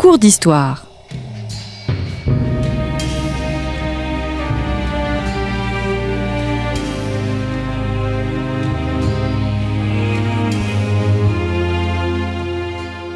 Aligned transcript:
cours 0.00 0.18
d'histoire. 0.18 0.86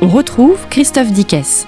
On 0.02 0.08
retrouve 0.08 0.58
Christophe 0.68 1.10
Dickès. 1.10 1.66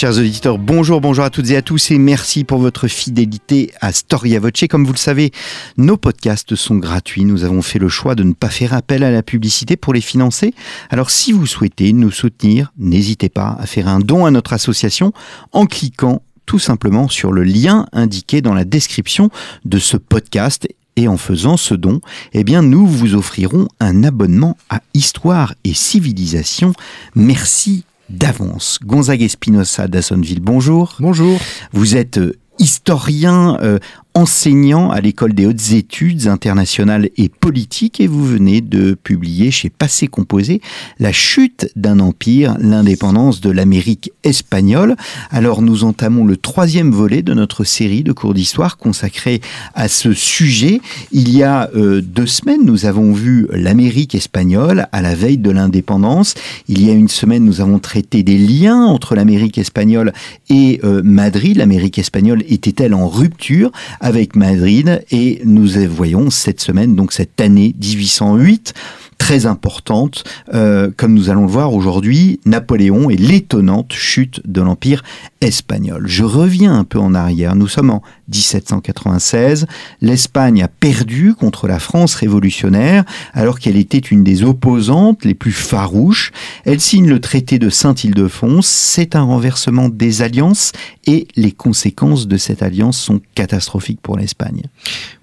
Chers 0.00 0.16
auditeurs, 0.16 0.58
bonjour, 0.58 1.00
bonjour 1.00 1.24
à 1.24 1.30
toutes 1.30 1.50
et 1.50 1.56
à 1.56 1.60
tous 1.60 1.90
et 1.90 1.98
merci 1.98 2.44
pour 2.44 2.60
votre 2.60 2.86
fidélité 2.86 3.72
à 3.80 3.90
Storia 3.90 4.38
Voce. 4.38 4.68
Comme 4.70 4.84
vous 4.84 4.92
le 4.92 4.96
savez, 4.96 5.32
nos 5.76 5.96
podcasts 5.96 6.54
sont 6.54 6.76
gratuits. 6.76 7.24
Nous 7.24 7.42
avons 7.42 7.62
fait 7.62 7.80
le 7.80 7.88
choix 7.88 8.14
de 8.14 8.22
ne 8.22 8.32
pas 8.32 8.48
faire 8.48 8.74
appel 8.74 9.02
à 9.02 9.10
la 9.10 9.24
publicité 9.24 9.76
pour 9.76 9.92
les 9.92 10.00
financer. 10.00 10.54
Alors 10.90 11.10
si 11.10 11.32
vous 11.32 11.48
souhaitez 11.48 11.92
nous 11.92 12.12
soutenir, 12.12 12.72
n'hésitez 12.78 13.28
pas 13.28 13.56
à 13.58 13.66
faire 13.66 13.88
un 13.88 13.98
don 13.98 14.24
à 14.24 14.30
notre 14.30 14.52
association 14.52 15.12
en 15.50 15.66
cliquant 15.66 16.22
tout 16.46 16.60
simplement 16.60 17.08
sur 17.08 17.32
le 17.32 17.42
lien 17.42 17.88
indiqué 17.92 18.40
dans 18.40 18.54
la 18.54 18.64
description 18.64 19.30
de 19.64 19.80
ce 19.80 19.96
podcast 19.96 20.68
et 20.94 21.08
en 21.08 21.16
faisant 21.16 21.56
ce 21.56 21.74
don, 21.74 22.00
eh 22.34 22.44
bien, 22.44 22.62
nous 22.62 22.86
vous 22.86 23.16
offrirons 23.16 23.66
un 23.80 24.04
abonnement 24.04 24.56
à 24.70 24.80
Histoire 24.94 25.54
et 25.64 25.74
Civilisation. 25.74 26.72
Merci 27.16 27.84
d'avance. 28.10 28.78
Gonzague 28.84 29.22
Espinosa 29.22 29.88
d'Assonville, 29.88 30.40
bonjour. 30.40 30.96
Bonjour. 31.00 31.38
Vous 31.72 31.96
êtes 31.96 32.18
euh, 32.18 32.38
historien, 32.58 33.58
euh, 33.62 33.78
enseignant 34.18 34.90
à 34.90 35.00
l'école 35.00 35.32
des 35.32 35.46
hautes 35.46 35.70
études 35.70 36.26
internationales 36.26 37.08
et 37.16 37.28
politiques 37.28 38.00
et 38.00 38.08
vous 38.08 38.26
venez 38.26 38.60
de 38.60 38.94
publier 38.94 39.52
chez 39.52 39.70
Passé 39.70 40.08
Composé 40.08 40.60
La 40.98 41.12
chute 41.12 41.70
d'un 41.76 42.00
empire, 42.00 42.56
l'indépendance 42.58 43.40
de 43.40 43.50
l'Amérique 43.50 44.10
espagnole. 44.24 44.96
Alors 45.30 45.62
nous 45.62 45.84
entamons 45.84 46.24
le 46.24 46.36
troisième 46.36 46.90
volet 46.90 47.22
de 47.22 47.32
notre 47.32 47.62
série 47.62 48.02
de 48.02 48.10
cours 48.10 48.34
d'histoire 48.34 48.76
consacrée 48.76 49.40
à 49.76 49.86
ce 49.86 50.12
sujet. 50.12 50.80
Il 51.12 51.32
y 51.32 51.44
a 51.44 51.70
euh, 51.76 52.00
deux 52.00 52.26
semaines, 52.26 52.64
nous 52.64 52.86
avons 52.86 53.12
vu 53.12 53.46
l'Amérique 53.52 54.16
espagnole 54.16 54.88
à 54.90 55.00
la 55.00 55.14
veille 55.14 55.38
de 55.38 55.52
l'indépendance. 55.52 56.34
Il 56.66 56.84
y 56.84 56.90
a 56.90 56.92
une 56.92 57.06
semaine, 57.06 57.44
nous 57.44 57.60
avons 57.60 57.78
traité 57.78 58.24
des 58.24 58.36
liens 58.38 58.84
entre 58.84 59.14
l'Amérique 59.14 59.58
espagnole 59.58 60.12
et 60.50 60.80
euh, 60.82 61.02
Madrid. 61.04 61.56
L'Amérique 61.56 62.00
espagnole 62.00 62.42
était-elle 62.48 62.94
en 62.94 63.06
rupture 63.06 63.70
avec 64.08 64.36
Madrid 64.36 65.04
et 65.10 65.42
nous 65.44 65.68
voyons 65.86 66.30
cette 66.30 66.62
semaine, 66.62 66.96
donc 66.96 67.12
cette 67.12 67.42
année 67.42 67.74
1808, 67.78 68.72
très 69.18 69.44
importante, 69.44 70.24
euh, 70.54 70.90
comme 70.96 71.12
nous 71.12 71.28
allons 71.28 71.42
le 71.42 71.50
voir 71.50 71.74
aujourd'hui, 71.74 72.40
Napoléon 72.46 73.10
et 73.10 73.18
l'étonnante 73.18 73.92
chute 73.92 74.40
de 74.46 74.62
l'Empire 74.62 75.02
espagnol. 75.42 76.04
Je 76.06 76.24
reviens 76.24 76.74
un 76.74 76.84
peu 76.84 76.98
en 76.98 77.14
arrière, 77.14 77.54
nous 77.54 77.68
sommes 77.68 77.90
en 77.90 78.02
1796, 78.28 79.66
l'Espagne 80.00 80.62
a 80.62 80.68
perdu 80.68 81.34
contre 81.34 81.66
la 81.66 81.78
France 81.78 82.14
révolutionnaire 82.14 83.04
alors 83.32 83.58
qu'elle 83.58 83.76
était 83.76 83.98
une 83.98 84.24
des 84.24 84.42
opposantes 84.44 85.24
les 85.24 85.34
plus 85.34 85.52
farouches. 85.52 86.32
Elle 86.64 86.80
signe 86.80 87.08
le 87.08 87.20
traité 87.20 87.58
de 87.58 87.70
Saint-Ildefonse, 87.70 88.66
c'est 88.66 89.16
un 89.16 89.22
renversement 89.22 89.88
des 89.88 90.22
alliances 90.22 90.72
et 91.06 91.26
les 91.36 91.52
conséquences 91.52 92.26
de 92.26 92.36
cette 92.36 92.62
alliance 92.62 92.98
sont 92.98 93.20
catastrophiques 93.34 94.00
pour 94.02 94.16
l'Espagne. 94.16 94.62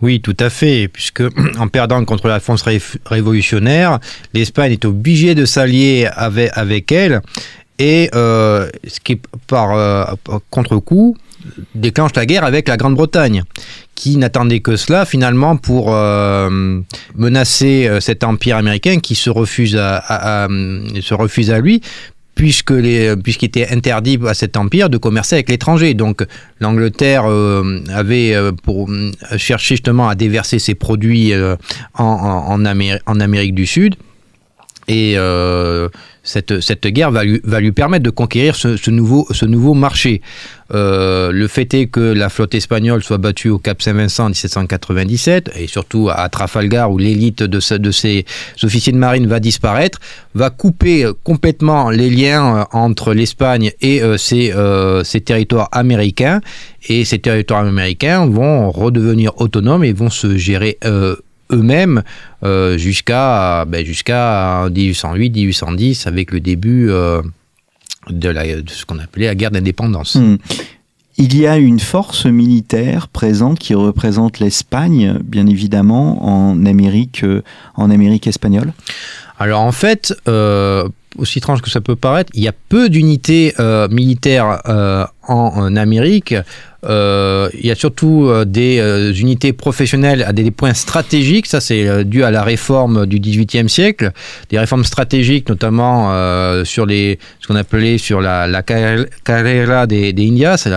Oui, 0.02 0.22
tout 0.22 0.38
à 0.40 0.50
fait, 0.50 0.88
puisque 0.88 1.24
en 1.60 1.68
perdant 1.68 2.04
contre 2.06 2.28
la 2.28 2.40
France 2.40 2.64
révolutionnaire, 3.06 4.00
l'Espagne 4.34 4.74
est 4.74 4.86
obligée 4.86 5.36
de 5.36 5.46
s'allier 5.46 6.08
avec, 6.16 6.52
avec 6.54 6.92
elle 6.92 7.22
et 7.78 8.10
euh, 8.16 8.70
ce 8.88 9.00
qui 9.00 9.20
par 9.48 9.76
euh, 9.76 10.06
contre-coup 10.50 11.18
déclenche 11.74 12.12
la 12.16 12.26
guerre 12.26 12.44
avec 12.44 12.68
la 12.68 12.78
Grande-Bretagne, 12.78 13.44
qui 13.96 14.18
n'attendait 14.18 14.60
que 14.60 14.76
cela 14.76 15.06
finalement 15.06 15.58
pour 15.58 15.94
euh, 15.94 16.82
menacer 17.16 17.88
euh, 17.88 18.00
cet 18.00 18.24
empire 18.24 18.58
américain 18.58 19.00
qui 19.00 19.16
se 19.16 19.30
refuse 19.30 19.76
à, 19.78 19.98
à 20.08 20.48
se 20.48 21.14
refuse 21.14 21.52
à 21.52 21.60
lui, 21.60 21.82
puisque 22.36 22.72
les, 22.72 23.16
puisqu'il 23.16 23.46
était 23.46 23.70
interdit 23.70 24.20
à 24.28 24.34
cet 24.34 24.58
empire 24.58 24.90
de 24.90 24.98
commercer 24.98 25.36
avec 25.36 25.50
l'étranger. 25.50 25.94
Donc 25.94 26.24
l'Angleterre 26.60 27.24
euh, 27.26 27.82
avait 27.90 28.36
euh, 28.36 28.52
justement 29.58 30.10
à 30.10 30.16
déverser 30.16 30.60
ses 30.60 30.76
produits 30.76 31.34
euh, 31.34 31.56
en, 31.96 32.66
Amérique 32.66 33.56
du 33.56 33.66
Sud. 33.66 33.96
Et 34.88 35.18
cette, 36.26 36.60
cette 36.60 36.88
guerre 36.88 37.12
va 37.12 37.24
lui, 37.24 37.40
va 37.44 37.62
lui 37.62 37.72
permettre 37.72 38.04
de 38.04 38.10
conquérir 38.10 38.56
ce, 38.56 38.76
ce 38.76 38.92
nouveau, 38.92 39.28
ce 39.32 39.46
nouveau 39.46 39.74
marché. 39.74 40.22
Euh, 40.74 41.32
le 41.32 41.48
fait 41.48 41.72
est 41.76 41.86
que 41.86 42.00
la 42.00 42.30
flotte 42.30 42.56
espagnole 42.56 43.04
soit 43.04 43.20
battue 43.20 43.50
au 43.50 43.60
Cap 43.60 43.82
Saint-Vincent 43.84 44.26
en 44.26 44.30
1797 44.30 45.52
et 45.56 45.68
surtout 45.68 46.10
à 46.12 46.28
Trafalgar 46.28 46.92
où 46.92 46.98
l'élite 46.98 47.44
de, 47.44 47.78
de 47.78 47.92
ces 47.92 48.26
officiers 48.64 48.92
de 48.92 48.98
marine 48.98 49.28
va 49.28 49.40
disparaître, 49.40 50.00
va 50.34 50.50
couper 50.50 51.08
complètement 51.24 51.92
les 51.92 52.10
liens 52.10 52.68
entre 52.72 53.14
l'Espagne 53.14 53.72
et 53.82 54.02
euh, 54.02 54.18
ses, 54.18 54.54
euh, 54.54 55.04
ses 55.04 55.22
territoires 55.22 55.70
américains. 55.72 56.42
Et 56.88 57.06
ces 57.06 57.20
territoires 57.20 57.66
américains 57.66 58.26
vont 58.26 58.72
redevenir 58.72 59.40
autonomes 59.40 59.84
et 59.84 59.94
vont 59.94 60.10
se 60.10 60.38
gérer 60.38 60.78
euh, 60.86 61.16
eux-mêmes 61.52 62.04
euh, 62.44 62.78
jusqu'à 62.78 63.66
ben, 63.66 63.86
jusqu'à 63.86 64.68
1808-1810 64.70 66.08
avec 66.08 66.32
le 66.32 66.40
début 66.40 66.90
euh, 66.90 67.22
de, 68.10 68.30
la, 68.30 68.62
de, 68.62 68.70
ce 68.70 68.86
qu'on 68.86 69.00
appelait 69.00 69.28
la 69.28 69.36
guerre 69.36 69.52
d'indépendance. 69.52 70.16
Mmh. 70.16 70.38
Il 71.18 71.38
y 71.38 71.48
a 71.48 71.58
une 71.58 71.80
force 71.80 72.26
militaire 72.26 73.08
présente 73.08 73.58
qui 73.58 73.74
représente 73.74 74.40
l'Espagne, 74.40 75.18
bien 75.24 75.48
évidemment, 75.48 76.26
en 76.26 76.66
Amérique, 76.66 77.24
euh, 77.24 77.42
en 77.76 77.90
Amérique 77.90 78.28
espagnole? 78.28 78.74
Alors 79.40 79.62
en 79.62 79.72
fait, 79.72 80.14
aussi 81.18 81.40
étrange 81.40 81.62
que 81.62 81.70
ça 81.70 81.82
peut 81.82 81.98
paraître, 81.98 82.32
il 82.36 82.44
y 82.44 82.48
a 82.48 82.54
peu 82.54 82.88
d'unités 82.88 83.54
militaires 83.92 84.62
en, 85.28 85.76
Amérique. 85.76 86.36
Euh, 86.86 87.50
il 87.54 87.66
y 87.66 87.72
a 87.72 87.76
surtout 87.76 88.28
euh, 88.28 88.46
des 88.46 88.80
euh, 88.80 89.12
unités 89.14 89.54
professionnelles 89.54 90.24
à 90.24 90.34
des, 90.34 90.52
points 90.52 90.74
stratégiques. 90.74 91.48
Ça, 91.48 91.60
c'est 91.60 92.06
dû 92.06 92.24
à 92.24 92.32
la 92.32 92.44
réforme 92.44 93.06
du 93.06 93.20
XVIIIe 93.20 93.68
siècle. 93.70 94.12
Des 94.50 94.60
réformes 94.60 94.84
stratégiques, 94.84 95.50
notamment 95.50 96.14
sur 96.64 96.86
les, 96.86 97.20
ce 97.40 97.48
qu'on 97.48 97.56
appelait 97.56 97.98
sur 97.98 98.22
la, 98.22 98.48
la 98.48 98.62
carrera 98.62 99.88
des, 99.88 100.14
des 100.14 100.28
Indias, 100.28 100.68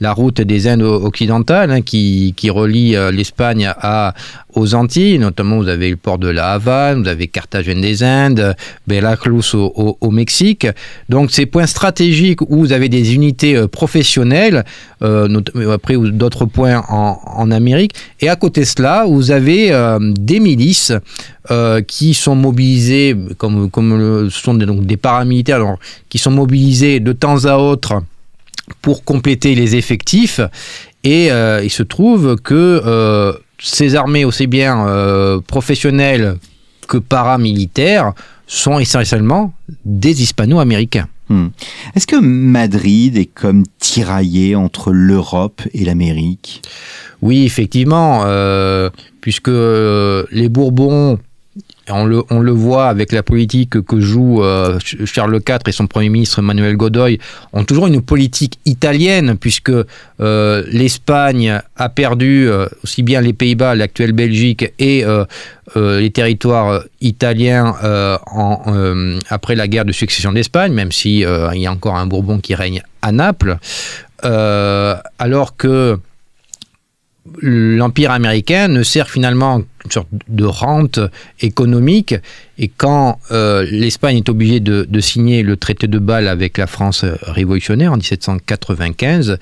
la, 0.00 0.12
route 0.12 0.40
des 0.40 0.68
Indes 0.68 0.82
occidentales, 0.82 1.70
hein, 1.70 1.80
qui, 1.80 2.34
relie 2.50 2.94
l'Espagne 3.12 3.72
aux 4.54 4.74
Antilles. 4.74 5.18
Notamment, 5.18 5.56
vous 5.58 5.68
avez 5.68 5.90
le 5.90 5.96
port 5.96 6.18
de 6.18 6.28
la 6.28 6.52
Havane, 6.52 7.02
vous 7.02 7.08
avez 7.08 7.26
Carthagène 7.26 7.80
des 7.80 8.02
Indes, 8.04 8.54
Veracruz 8.86 9.54
au, 9.54 9.72
au, 9.74 9.98
au 10.00 10.10
Mexique. 10.10 10.66
Donc, 11.08 11.30
ces 11.30 11.46
points 11.46 11.66
stratégiques 11.66 12.42
où 12.42 12.58
vous 12.58 12.72
avez 12.72 12.88
des 12.88 13.14
unités 13.14 13.56
professionnelles, 13.70 14.64
euh, 15.02 15.40
après 15.72 15.96
d'autres 15.96 16.44
points 16.44 16.82
en, 16.88 17.50
Amérique. 17.50 17.94
Et 18.20 18.28
à 18.28 18.36
côté 18.36 18.60
de 18.60 18.66
cela, 18.66 19.04
vous 19.06 19.30
avez 19.30 19.72
euh, 19.72 19.98
des 20.00 20.40
milices 20.40 20.92
euh, 21.50 21.80
qui 21.80 22.14
sont 22.14 22.36
mobilisées, 22.36 23.16
comme, 23.38 23.70
ce 24.30 24.40
sont 24.40 24.54
des, 24.54 24.96
paramilitaires, 24.96 25.76
qui 26.08 26.18
sont 26.18 26.30
mobilisés 26.30 27.00
de 27.00 27.12
temps 27.12 27.44
à 27.46 27.56
autre 27.56 28.02
pour 28.82 29.04
compléter 29.04 29.54
les 29.54 29.76
effectifs. 29.76 30.40
Et 31.04 31.30
euh, 31.30 31.62
il 31.64 31.70
se 31.70 31.82
trouve 31.82 32.36
que 32.36 32.82
euh, 32.84 33.32
ces 33.58 33.94
armées, 33.94 34.24
aussi 34.24 34.46
bien 34.46 34.86
euh, 34.86 35.40
professionnelles 35.40 36.36
que 36.88 36.98
paramilitaires, 36.98 38.12
sont 38.46 38.78
essentiellement 38.78 39.54
des 39.84 40.22
hispano-américains. 40.22 41.08
Hmm. 41.30 41.46
Est-ce 41.94 42.08
que 42.08 42.16
Madrid 42.16 43.16
est 43.16 43.26
comme 43.26 43.62
tiraillé 43.78 44.56
entre 44.56 44.92
l'Europe 44.92 45.62
et 45.72 45.84
l'Amérique? 45.84 46.62
Oui, 47.22 47.44
effectivement, 47.44 48.22
euh, 48.24 48.90
puisque 49.20 49.48
les 49.48 50.48
Bourbons 50.48 51.18
on 51.92 52.04
le, 52.04 52.50
voit 52.52 52.88
avec 52.88 53.12
la 53.12 53.22
politique 53.22 53.80
que 53.82 54.00
joue 54.00 54.42
euh, 54.42 54.78
Charles 55.04 55.40
IV 55.46 55.58
et 55.66 55.72
son 55.72 55.86
Premier 55.86 56.08
ministre 56.08 56.42
Manuel 56.42 56.76
Godoy, 56.76 57.18
ont 57.52 57.64
toujours 57.64 57.86
une 57.86 58.02
politique 58.02 58.58
italienne, 58.64 59.36
puisque 59.38 59.70
euh, 59.70 60.64
l'Espagne 60.70 61.60
a 61.76 61.88
perdu 61.88 62.48
euh, 62.48 62.66
aussi 62.84 63.02
bien 63.02 63.20
les 63.20 63.32
Pays-Bas, 63.32 63.74
l'actuelle 63.74 64.12
Belgique, 64.12 64.72
et 64.78 65.04
euh, 65.04 65.24
les 65.76 66.10
territoires 66.10 66.82
italiens 67.00 67.74
en, 68.26 69.18
après 69.28 69.54
la 69.54 69.68
guerre 69.68 69.84
de 69.84 69.92
succession 69.92 70.32
d'Espagne, 70.32 70.72
même 70.72 70.90
s'il 70.90 71.24
si, 71.24 71.54
il 71.54 71.60
y 71.60 71.66
a 71.66 71.72
encore 71.72 71.94
un 71.94 72.06
Bourbon 72.06 72.38
qui 72.38 72.56
règne 72.56 72.82
à 73.02 73.12
Naples, 73.12 73.56
alors 74.22 75.56
que 75.56 75.98
l'empire 77.42 78.10
américain 78.10 78.68
ne 78.68 78.82
sert 78.82 79.08
finalement 79.08 79.62
une 79.84 79.90
sorte 79.90 80.08
de 80.28 80.44
rente 80.44 81.00
économique. 81.40 82.14
Et 82.58 82.68
quand 82.68 83.18
euh, 83.30 83.66
l'Espagne 83.70 84.18
est 84.18 84.28
obligée 84.28 84.60
de, 84.60 85.00
signer 85.00 85.42
le 85.42 85.56
traité 85.56 85.86
de 85.86 85.98
Bâle 85.98 86.28
avec 86.28 86.58
la 86.58 86.66
France 86.66 87.04
révolutionnaire 87.22 87.92
en 87.92 87.96
1795, 87.96 89.38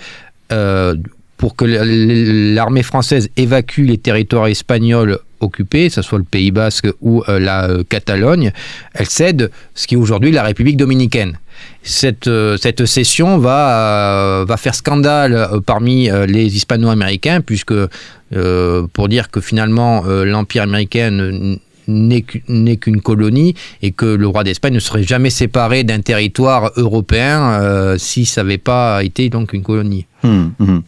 euh, 0.52 0.96
pour 1.38 1.56
que 1.56 1.64
l'armée 1.64 2.82
française 2.82 3.30
évacue 3.36 3.86
les 3.86 3.96
territoires 3.96 4.48
espagnols 4.48 5.20
occupés, 5.40 5.86
que 5.86 5.94
ce 5.94 6.02
soit 6.02 6.18
le 6.18 6.24
Pays 6.24 6.50
basque 6.50 6.88
ou 7.00 7.22
euh, 7.28 7.38
la 7.38 7.68
euh, 7.70 7.84
Catalogne, 7.88 8.52
elle 8.92 9.06
cède 9.06 9.50
ce 9.74 9.86
qui 9.86 9.94
est 9.94 9.98
aujourd'hui 9.98 10.32
la 10.32 10.42
République 10.42 10.76
dominicaine. 10.76 11.38
Cette, 11.84 12.26
euh, 12.26 12.56
cette 12.56 12.84
cession 12.86 13.38
va, 13.38 14.44
va 14.46 14.56
faire 14.56 14.74
scandale 14.74 15.48
parmi 15.64 16.10
les 16.26 16.56
hispano-américains, 16.56 17.40
puisque 17.40 17.74
pour 18.92 19.08
dire 19.08 19.30
que 19.30 19.40
finalement 19.40 20.02
l'Empire 20.04 20.64
américain 20.64 21.56
n'est 21.86 22.22
qu'une 22.76 23.00
colonie 23.00 23.54
et 23.80 23.92
que 23.92 24.06
le 24.06 24.26
roi 24.26 24.44
d'Espagne 24.44 24.74
ne 24.74 24.80
serait 24.80 25.04
jamais 25.04 25.30
séparé 25.30 25.82
d'un 25.84 26.00
territoire 26.00 26.72
européen 26.76 27.96
si 27.96 28.26
ça 28.26 28.42
n'avait 28.42 28.58
pas 28.58 29.02
été 29.02 29.30
donc 29.30 29.52
une 29.52 29.62
colonie. 29.62 30.06
Hum, 30.24 30.52
hum 30.60 30.82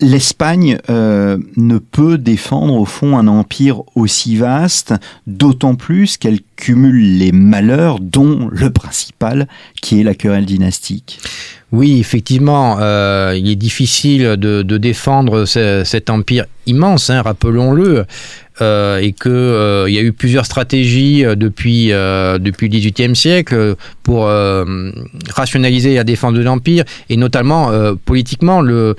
l'Espagne 0.00 0.78
euh, 0.90 1.38
ne 1.56 1.78
peut 1.78 2.18
défendre 2.18 2.74
au 2.74 2.84
fond 2.84 3.16
un 3.16 3.28
empire 3.28 3.82
aussi 3.94 4.36
vaste, 4.36 4.94
d'autant 5.26 5.74
plus 5.74 6.16
qu'elle 6.16 6.40
cumule 6.56 7.18
les 7.18 7.32
malheurs, 7.32 8.00
dont 8.00 8.48
le 8.50 8.70
principal, 8.70 9.48
qui 9.80 10.00
est 10.00 10.04
la 10.04 10.14
querelle 10.14 10.46
dynastique. 10.46 11.18
Oui, 11.72 11.98
effectivement, 11.98 12.76
euh, 12.80 13.34
il 13.36 13.48
est 13.50 13.56
difficile 13.56 14.36
de, 14.36 14.62
défendre 14.62 15.44
cet 15.46 16.10
empire 16.10 16.44
immense, 16.66 17.10
hein, 17.10 17.22
rappelons-le. 17.22 18.04
Euh, 18.62 19.00
et 19.00 19.12
qu'il 19.12 19.32
euh, 19.32 19.90
y 19.90 19.98
a 19.98 20.00
eu 20.00 20.12
plusieurs 20.12 20.46
stratégies 20.46 21.22
depuis, 21.36 21.88
depuis 21.88 22.68
le 22.70 22.78
XVIIIe 22.78 23.14
siècle 23.14 23.76
pour 24.02 24.30
rationaliser 25.34 25.94
la 25.94 26.04
défense 26.04 26.32
de 26.32 26.42
l'Empire, 26.42 26.84
et 27.10 27.18
notamment 27.18 27.70
politiquement, 28.06 28.62
le, 28.62 28.96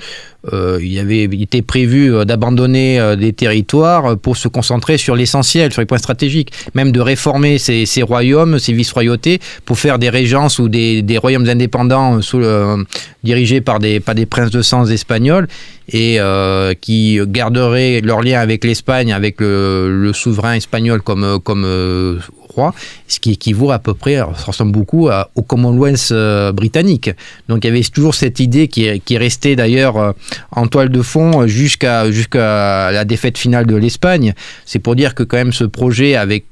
il 0.52 0.98
avait 0.98 1.24
été 1.24 1.62
prévu 1.62 2.24
d'abandonner 2.24 3.16
des 3.16 3.32
territoires 3.32 4.16
pour 4.16 4.36
se 4.36 4.48
concentrer 4.48 4.98
sur 4.98 5.16
l'essentiel, 5.16 5.72
sur 5.72 5.82
les 5.82 5.86
points 5.86 5.98
stratégiques, 5.98 6.52
même 6.74 6.92
de 6.92 7.00
réformer 7.00 7.58
ces, 7.58 8.02
royaumes, 8.02 8.58
ces 8.58 8.72
vice-royautés, 8.72 9.40
pour 9.64 9.78
faire 9.78 9.98
des 9.98 10.10
régences 10.10 10.58
ou 10.58 10.68
des, 10.68 11.18
royaumes 11.18 11.48
indépendants 11.48 12.22
sous 12.22 12.38
euh, 12.38 12.82
dirigés 13.24 13.60
par 13.60 13.78
des, 13.78 14.00
des 14.14 14.26
princes 14.26 14.50
de 14.50 14.62
sang 14.62 14.86
espagnols 14.86 15.48
et 15.88 16.20
euh, 16.20 16.74
qui 16.74 17.18
garderaient 17.26 18.00
leur 18.00 18.22
lien 18.22 18.40
avec 18.40 18.64
l'Espagne, 18.64 19.12
avec 19.12 19.40
le, 19.40 20.10
souverain 20.12 20.54
espagnol 20.54 21.02
comme, 21.02 21.38
comme 21.42 21.64
euh, 21.64 22.18
roi, 22.48 22.74
ce 23.06 23.20
qui 23.20 23.32
équivaut 23.32 23.70
à 23.70 23.78
peu 23.78 23.94
près, 23.94 24.16
ça 24.16 24.44
ressemble 24.46 24.72
beaucoup 24.72 25.08
au 25.34 25.42
Commonwealth 25.42 26.12
britannique. 26.54 27.10
Donc 27.48 27.64
il 27.64 27.68
y 27.68 27.70
avait 27.70 27.82
toujours 27.82 28.14
cette 28.14 28.40
idée 28.40 28.68
qui 28.68 28.86
est, 28.86 29.00
qui 29.00 29.14
est 29.16 29.56
d'ailleurs 29.56 30.14
en 30.50 30.66
toile 30.66 30.88
de 30.88 31.02
fond 31.02 31.46
jusqu'à 31.46 32.10
jusqu'à 32.10 32.90
la 32.90 33.04
défaite 33.04 33.38
finale 33.38 33.66
de 33.66 33.76
l'Espagne. 33.76 34.34
C'est 34.64 34.78
pour 34.78 34.96
dire 34.96 35.14
que 35.14 35.22
quand 35.22 35.36
même 35.36 35.52
ce 35.52 35.64
projet 35.64 36.16
avait, 36.16 36.44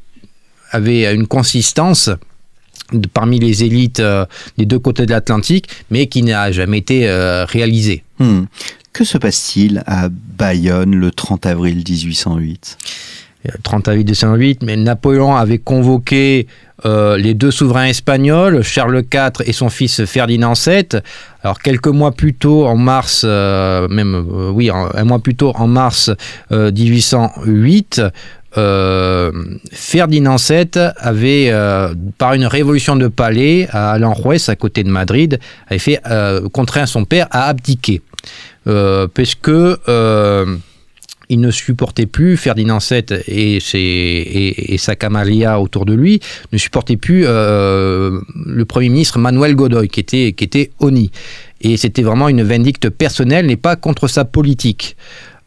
avait 0.70 1.12
une 1.14 1.26
consistance 1.26 2.10
parmi 3.12 3.38
les 3.38 3.64
élites 3.64 4.00
euh, 4.00 4.24
des 4.58 4.66
deux 4.66 4.78
côtés 4.78 5.06
de 5.06 5.10
l'Atlantique, 5.10 5.68
mais 5.90 6.06
qui 6.06 6.22
n'a 6.22 6.52
jamais 6.52 6.78
été 6.78 7.08
euh, 7.08 7.44
réalisé. 7.44 8.04
Hmm. 8.18 8.44
Que 8.92 9.04
se 9.04 9.18
passe-t-il 9.18 9.82
à 9.86 10.08
Bayonne 10.08 10.94
le 10.94 11.10
30 11.10 11.46
avril 11.46 11.84
1808 11.88 12.78
30 13.62 13.86
avril 13.86 14.04
1808, 14.04 14.64
mais 14.64 14.76
Napoléon 14.76 15.36
avait 15.36 15.58
convoqué 15.58 16.48
euh, 16.84 17.16
les 17.16 17.32
deux 17.32 17.52
souverains 17.52 17.84
espagnols, 17.84 18.62
Charles 18.62 19.04
IV 19.12 19.46
et 19.46 19.52
son 19.52 19.68
fils 19.68 20.04
Ferdinand 20.04 20.54
VII. 20.54 21.00
Alors 21.44 21.60
quelques 21.60 21.86
mois 21.86 22.10
plus 22.10 22.34
tôt, 22.34 22.66
en 22.66 22.76
mars, 22.76 23.22
même 23.22 24.26
oui, 24.52 24.68
un 24.72 25.04
mois 25.04 25.20
plus 25.20 25.36
tôt, 25.36 25.52
en 25.54 25.68
mars 25.68 26.10
1808, 26.50 28.02
euh, 28.56 29.32
Ferdinand 29.72 30.36
VII 30.36 30.68
avait, 30.96 31.48
euh, 31.50 31.94
par 32.18 32.34
une 32.34 32.46
révolution 32.46 32.96
de 32.96 33.08
palais 33.08 33.68
à 33.70 33.92
Aranjuez, 33.92 34.48
à 34.48 34.56
côté 34.56 34.82
de 34.82 34.90
Madrid, 34.90 35.38
fait 35.78 36.00
euh, 36.06 36.48
contraint 36.48 36.86
son 36.86 37.04
père 37.04 37.28
à 37.30 37.48
abdiquer. 37.48 38.02
puisque 39.14 39.50
il 41.28 41.40
ne 41.40 41.50
supportait 41.50 42.06
plus, 42.06 42.36
Ferdinand 42.36 42.78
VII 42.78 43.04
et, 43.26 43.58
et, 44.74 44.78
sa 44.78 44.94
camarilla 44.94 45.60
autour 45.60 45.84
de 45.84 45.92
lui, 45.92 46.20
ne 46.52 46.58
supportaient 46.58 46.96
plus 46.96 47.22
le 47.24 48.64
Premier 48.66 48.88
ministre 48.88 49.18
Manuel 49.18 49.54
Godoy, 49.54 49.88
qui 49.88 50.00
était, 50.00 50.32
qui 50.32 50.70
Oni. 50.80 51.10
Et 51.60 51.76
c'était 51.76 52.02
vraiment 52.02 52.28
une 52.28 52.42
vindicte 52.42 52.90
personnelle, 52.90 53.46
n'est 53.46 53.56
pas 53.56 53.76
contre 53.76 54.08
sa 54.08 54.24
politique. 54.24 54.96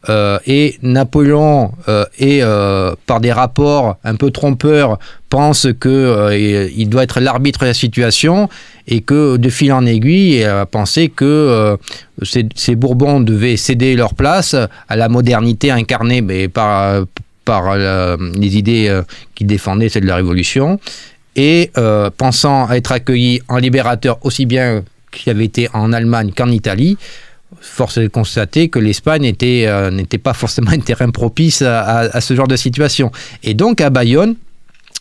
Euh, 0.08 0.38
et 0.46 0.78
Napoléon 0.82 1.72
euh, 1.88 2.06
est 2.18 2.40
euh, 2.42 2.94
par 3.04 3.20
des 3.20 3.32
rapports 3.32 3.98
un 4.02 4.14
peu 4.14 4.30
trompeurs 4.30 4.98
pense 5.28 5.66
que 5.78 6.32
il 6.34 6.88
doit 6.88 7.02
être 7.02 7.20
l'arbitre 7.20 7.60
de 7.60 7.66
la 7.66 7.74
situation 7.74 8.48
et 8.88 9.02
que 9.02 9.36
de 9.36 9.48
fil 9.50 9.74
en 9.74 9.84
aiguille 9.84 10.38
il 10.38 10.44
a 10.44 10.64
pensé 10.64 11.10
que 11.10 11.76
ces, 12.22 12.74
Bourbons 12.76 13.20
devaient 13.20 13.58
céder 13.58 13.94
leur 13.94 14.14
place 14.14 14.56
à 14.88 14.96
la 14.96 15.10
modernité 15.10 15.70
incarnée 15.70 16.22
mais 16.22 16.48
par 16.48 17.04
par 17.44 17.76
les 17.76 18.56
idées 18.56 19.00
qu'il 19.34 19.46
défendait, 19.46 19.88
celle 19.88 20.02
de 20.02 20.08
la 20.08 20.16
Révolution, 20.16 20.80
et 21.36 21.70
pensant 22.16 22.68
être 22.72 22.90
accueilli 22.90 23.40
en 23.48 23.58
libérateur 23.58 24.18
aussi 24.22 24.46
bien 24.46 24.82
qu'il 25.12 25.30
avait 25.30 25.44
été 25.44 25.68
en 25.74 25.92
Allemagne 25.92 26.32
qu'en 26.36 26.50
Italie, 26.50 26.96
force 27.60 27.98
est 27.98 28.02
de 28.02 28.08
constater 28.08 28.68
que 28.68 28.78
l'Espagne 28.78 29.32
euh, 29.42 29.90
n'était 29.90 30.18
pas 30.18 30.34
forcément 30.34 30.70
un 30.72 30.78
terrain 30.78 31.10
propice 31.10 31.62
à, 31.62 32.20
ce 32.20 32.34
genre 32.34 32.48
de 32.48 32.56
situation. 32.56 33.10
Et 33.42 33.54
donc 33.54 33.80
à 33.80 33.90
Bayonne, 33.90 34.36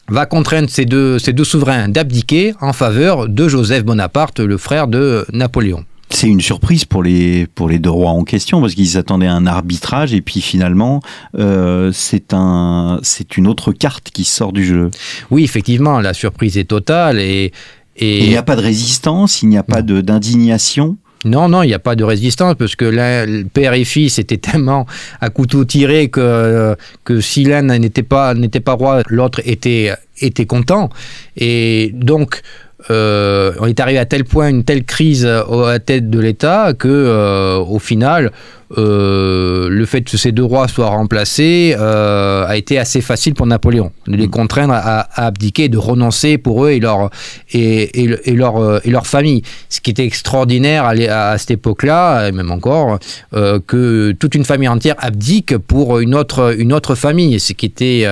va 0.07 0.25
contraindre 0.25 0.69
ces 0.69 0.85
deux, 0.85 1.19
ces 1.19 1.33
deux 1.33 1.43
souverains 1.43 1.87
d'abdiquer 1.87 2.53
en 2.61 2.73
faveur 2.73 3.29
de 3.29 3.47
Joseph 3.47 3.83
Bonaparte, 3.83 4.39
le 4.39 4.57
frère 4.57 4.87
de 4.87 5.25
Napoléon. 5.31 5.85
C'est 6.09 6.27
une 6.27 6.41
surprise 6.41 6.85
pour 6.85 7.03
les, 7.03 7.45
pour 7.45 7.69
les 7.69 7.77
deux 7.77 7.91
rois 7.91 8.09
en 8.09 8.23
question, 8.23 8.59
parce 8.61 8.73
qu'ils 8.73 8.89
s'attendaient 8.89 9.27
à 9.27 9.33
un 9.33 9.45
arbitrage, 9.45 10.11
et 10.11 10.21
puis 10.21 10.41
finalement, 10.41 11.01
euh, 11.37 11.91
c'est 11.93 12.33
un, 12.33 12.99
une 13.37 13.45
autre 13.45 13.71
carte 13.71 14.09
qui 14.11 14.23
sort 14.23 14.51
du 14.51 14.65
jeu. 14.65 14.89
Oui, 15.29 15.43
effectivement, 15.43 15.99
la 15.99 16.15
surprise 16.15 16.57
est 16.57 16.65
totale, 16.65 17.19
et... 17.19 17.51
et... 17.97 18.23
Il 18.23 18.29
n'y 18.29 18.37
a 18.37 18.43
pas 18.43 18.55
de 18.55 18.61
résistance, 18.61 19.43
il 19.43 19.49
n'y 19.49 19.57
a 19.57 19.63
pas 19.63 19.83
d'indignation 19.83 20.97
non, 21.25 21.49
non, 21.49 21.63
il 21.63 21.67
n'y 21.67 21.73
a 21.73 21.79
pas 21.79 21.95
de 21.95 22.03
résistance 22.03 22.55
parce 22.57 22.75
que 22.75 22.85
l'un, 22.85 23.43
père 23.43 23.73
et 23.73 23.83
fils 23.83 24.19
étaient 24.19 24.37
tellement 24.51 24.85
à 25.19 25.29
couteau 25.29 25.65
tiré 25.65 26.09
que, 26.09 26.75
que 27.03 27.19
si 27.19 27.43
l'un 27.43 27.61
n'était 27.61 28.03
pas, 28.03 28.33
n'était 28.33 28.61
pas 28.61 28.73
roi, 28.73 29.03
l'autre 29.07 29.41
était, 29.45 29.93
était 30.21 30.45
content. 30.45 30.89
Et 31.35 31.91
donc, 31.93 32.41
euh, 32.89 33.51
on 33.59 33.67
est 33.67 33.79
arrivé 33.79 33.99
à 33.99 34.05
tel 34.05 34.23
point, 34.23 34.49
une 34.49 34.63
telle 34.63 34.85
crise 34.85 35.25
à 35.25 35.45
la 35.49 35.79
tête 35.79 36.09
de 36.09 36.19
l'État 36.19 36.73
que, 36.73 36.87
euh, 36.87 37.57
au 37.57 37.79
final, 37.79 38.27
euh, 38.27 38.29
le 38.77 39.85
fait 39.85 40.01
que 40.01 40.17
ces 40.17 40.31
deux 40.31 40.43
rois 40.43 40.67
soient 40.67 40.89
remplacés 40.89 41.75
euh, 41.77 42.45
a 42.45 42.57
été 42.57 42.77
assez 42.77 43.01
facile 43.01 43.33
pour 43.33 43.47
Napoléon, 43.47 43.91
de 44.07 44.15
les 44.15 44.27
mm. 44.27 44.31
contraindre 44.31 44.73
à, 44.73 45.25
abdiquer, 45.25 45.69
de 45.69 45.77
renoncer 45.77 46.37
pour 46.37 46.65
eux 46.65 46.71
et 46.71 46.79
leur, 46.79 47.09
et, 47.51 48.03
et, 48.03 48.33
leur, 48.33 48.57
euh, 48.57 48.79
et 48.83 48.91
leur 48.91 49.07
famille. 49.07 49.41
Ce 49.69 49.81
qui 49.81 49.91
était 49.91 50.05
extraordinaire 50.05 50.85
à, 50.85 50.91
à 50.91 51.37
cette 51.37 51.51
époque-là, 51.51 52.27
et 52.27 52.31
même 52.31 52.51
encore, 52.51 52.99
euh, 53.33 53.59
que 53.65 54.11
toute 54.11 54.35
une 54.35 54.45
famille 54.45 54.67
entière 54.67 54.95
abdique 54.99 55.57
pour 55.57 55.99
une 55.99 56.15
autre, 56.15 56.55
une 56.57 56.73
autre 56.73 56.95
famille, 56.95 57.39
ce 57.39 57.53
qui 57.53 57.65
était, 57.65 58.07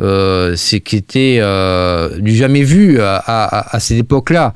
euh, 0.00 0.56
ce 0.56 0.76
qui 0.76 0.96
était 0.96 1.40
du 2.20 2.34
jamais 2.34 2.62
vu 2.62 3.00
à, 3.00 3.16
à, 3.16 3.76
à 3.76 3.80
cette 3.80 3.98
époque-là. 3.98 4.52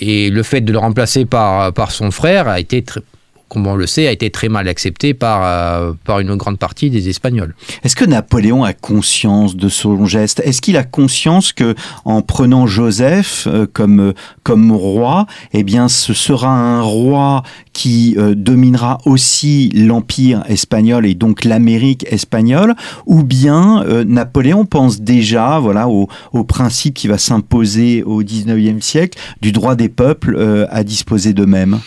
Et 0.00 0.30
le 0.30 0.42
fait 0.44 0.60
de 0.60 0.72
le 0.72 0.78
remplacer 0.78 1.24
par, 1.24 1.72
par 1.72 1.90
son 1.90 2.10
frère 2.12 2.48
a 2.48 2.60
été 2.60 2.82
très 2.82 3.00
comme 3.48 3.66
on 3.66 3.74
le 3.74 3.86
sait, 3.86 4.06
a 4.06 4.12
été 4.12 4.30
très 4.30 4.48
mal 4.48 4.68
accepté 4.68 5.14
par, 5.14 5.44
euh, 5.44 5.92
par 6.04 6.20
une 6.20 6.34
grande 6.36 6.58
partie 6.58 6.90
des 6.90 7.08
Espagnols. 7.08 7.54
Est-ce 7.82 7.96
que 7.96 8.04
Napoléon 8.04 8.64
a 8.64 8.72
conscience 8.72 9.56
de 9.56 9.68
son 9.68 10.06
geste? 10.06 10.40
Est-ce 10.44 10.60
qu'il 10.60 10.76
a 10.76 10.84
conscience 10.84 11.52
que 11.52 11.74
en 12.04 12.22
prenant 12.22 12.66
Joseph 12.66 13.46
euh, 13.46 13.66
comme, 13.72 14.12
comme 14.42 14.72
roi, 14.72 15.26
eh 15.52 15.62
bien, 15.62 15.88
ce 15.88 16.12
sera 16.12 16.50
un 16.50 16.82
roi 16.82 17.42
qui 17.78 18.16
euh, 18.18 18.34
dominera 18.34 18.98
aussi 19.04 19.68
l'empire 19.68 20.42
espagnol 20.48 21.06
et 21.06 21.14
donc 21.14 21.44
l'Amérique 21.44 22.04
espagnole, 22.10 22.74
ou 23.06 23.22
bien 23.22 23.84
euh, 23.84 24.02
Napoléon 24.02 24.64
pense 24.64 25.00
déjà, 25.00 25.60
voilà, 25.60 25.88
au, 25.88 26.08
au 26.32 26.42
principe 26.42 26.94
qui 26.94 27.06
va 27.06 27.18
s'imposer 27.18 28.02
au 28.02 28.24
19e 28.24 28.80
siècle 28.80 29.18
du 29.40 29.52
droit 29.52 29.76
des 29.76 29.88
peuples 29.88 30.34
euh, 30.36 30.66
à 30.70 30.82
disposer 30.82 31.32
d'eux-mêmes? 31.32 31.78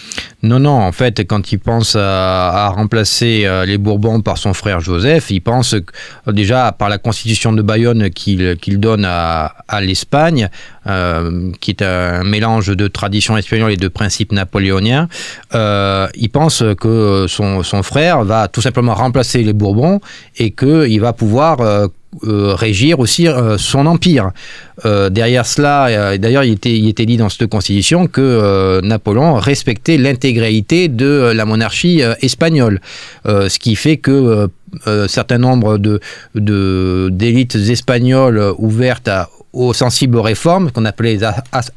Non, 0.43 0.59
non, 0.59 0.71
en 0.71 0.91
fait, 0.91 1.27
quand 1.27 1.51
il 1.51 1.59
pense 1.59 1.95
à, 1.95 2.69
remplacer 2.75 3.43
euh, 3.45 3.63
les 3.65 3.77
Bourbons 3.77 4.21
par 4.21 4.39
son 4.39 4.55
frère 4.55 4.79
Joseph, 4.79 5.29
il 5.29 5.41
pense 5.41 5.75
euh, 5.75 6.31
déjà 6.31 6.71
par 6.71 6.89
la 6.89 6.97
constitution 6.97 7.53
de 7.53 7.61
Bayonne 7.61 8.09
qu'il 8.09 8.79
donne 8.79 9.05
à, 9.05 9.53
l'Espagne, 9.81 10.49
euh, 10.87 11.51
qui 11.61 11.71
est 11.71 11.83
un 11.83 12.23
mélange 12.23 12.75
de 12.75 12.87
tradition 12.87 13.37
espagnole 13.37 13.71
et 13.71 13.77
de 13.77 13.87
principes 13.87 14.31
napoléoniens, 14.31 15.07
il 15.53 16.29
pense 16.31 16.63
que 16.79 17.25
son, 17.27 17.83
frère 17.83 18.23
va 18.23 18.47
tout 18.47 18.61
simplement 18.61 18.95
remplacer 18.95 19.43
les 19.43 19.53
Bourbons 19.53 19.99
et 20.37 20.51
qu'il 20.51 20.99
va 21.01 21.13
pouvoir 21.13 21.89
euh, 22.23 22.53
régir 22.55 22.99
aussi 22.99 23.27
euh, 23.27 23.57
son 23.57 23.85
empire. 23.85 24.31
Euh, 24.85 25.09
derrière 25.09 25.45
cela, 25.45 26.17
d'ailleurs, 26.17 26.43
il 26.43 26.53
était, 26.53 26.77
il 26.77 26.89
était 26.89 27.05
dit 27.05 27.17
dans 27.17 27.29
cette 27.29 27.47
constitution 27.47 28.07
que 28.07 28.81
Napoléon 28.83 29.35
respectait 29.35 29.97
l'intégralité 29.97 30.87
de 30.87 31.31
la 31.33 31.45
monarchie 31.45 32.01
espagnole, 32.21 32.81
ce 33.25 33.59
qui 33.59 33.75
fait 33.75 33.97
que 33.97 34.49
euh, 34.87 35.07
certain 35.07 35.37
nombre 35.37 35.77
de 35.77 35.99
d'élites 37.09 37.55
espagnoles 37.55 38.53
ouvertes 38.57 39.09
à 39.09 39.29
aux 39.53 39.73
sensibles 39.73 40.17
aux 40.17 40.21
réformes, 40.21 40.71
qu'on 40.71 40.85
appelait 40.85 41.15
les 41.17 41.23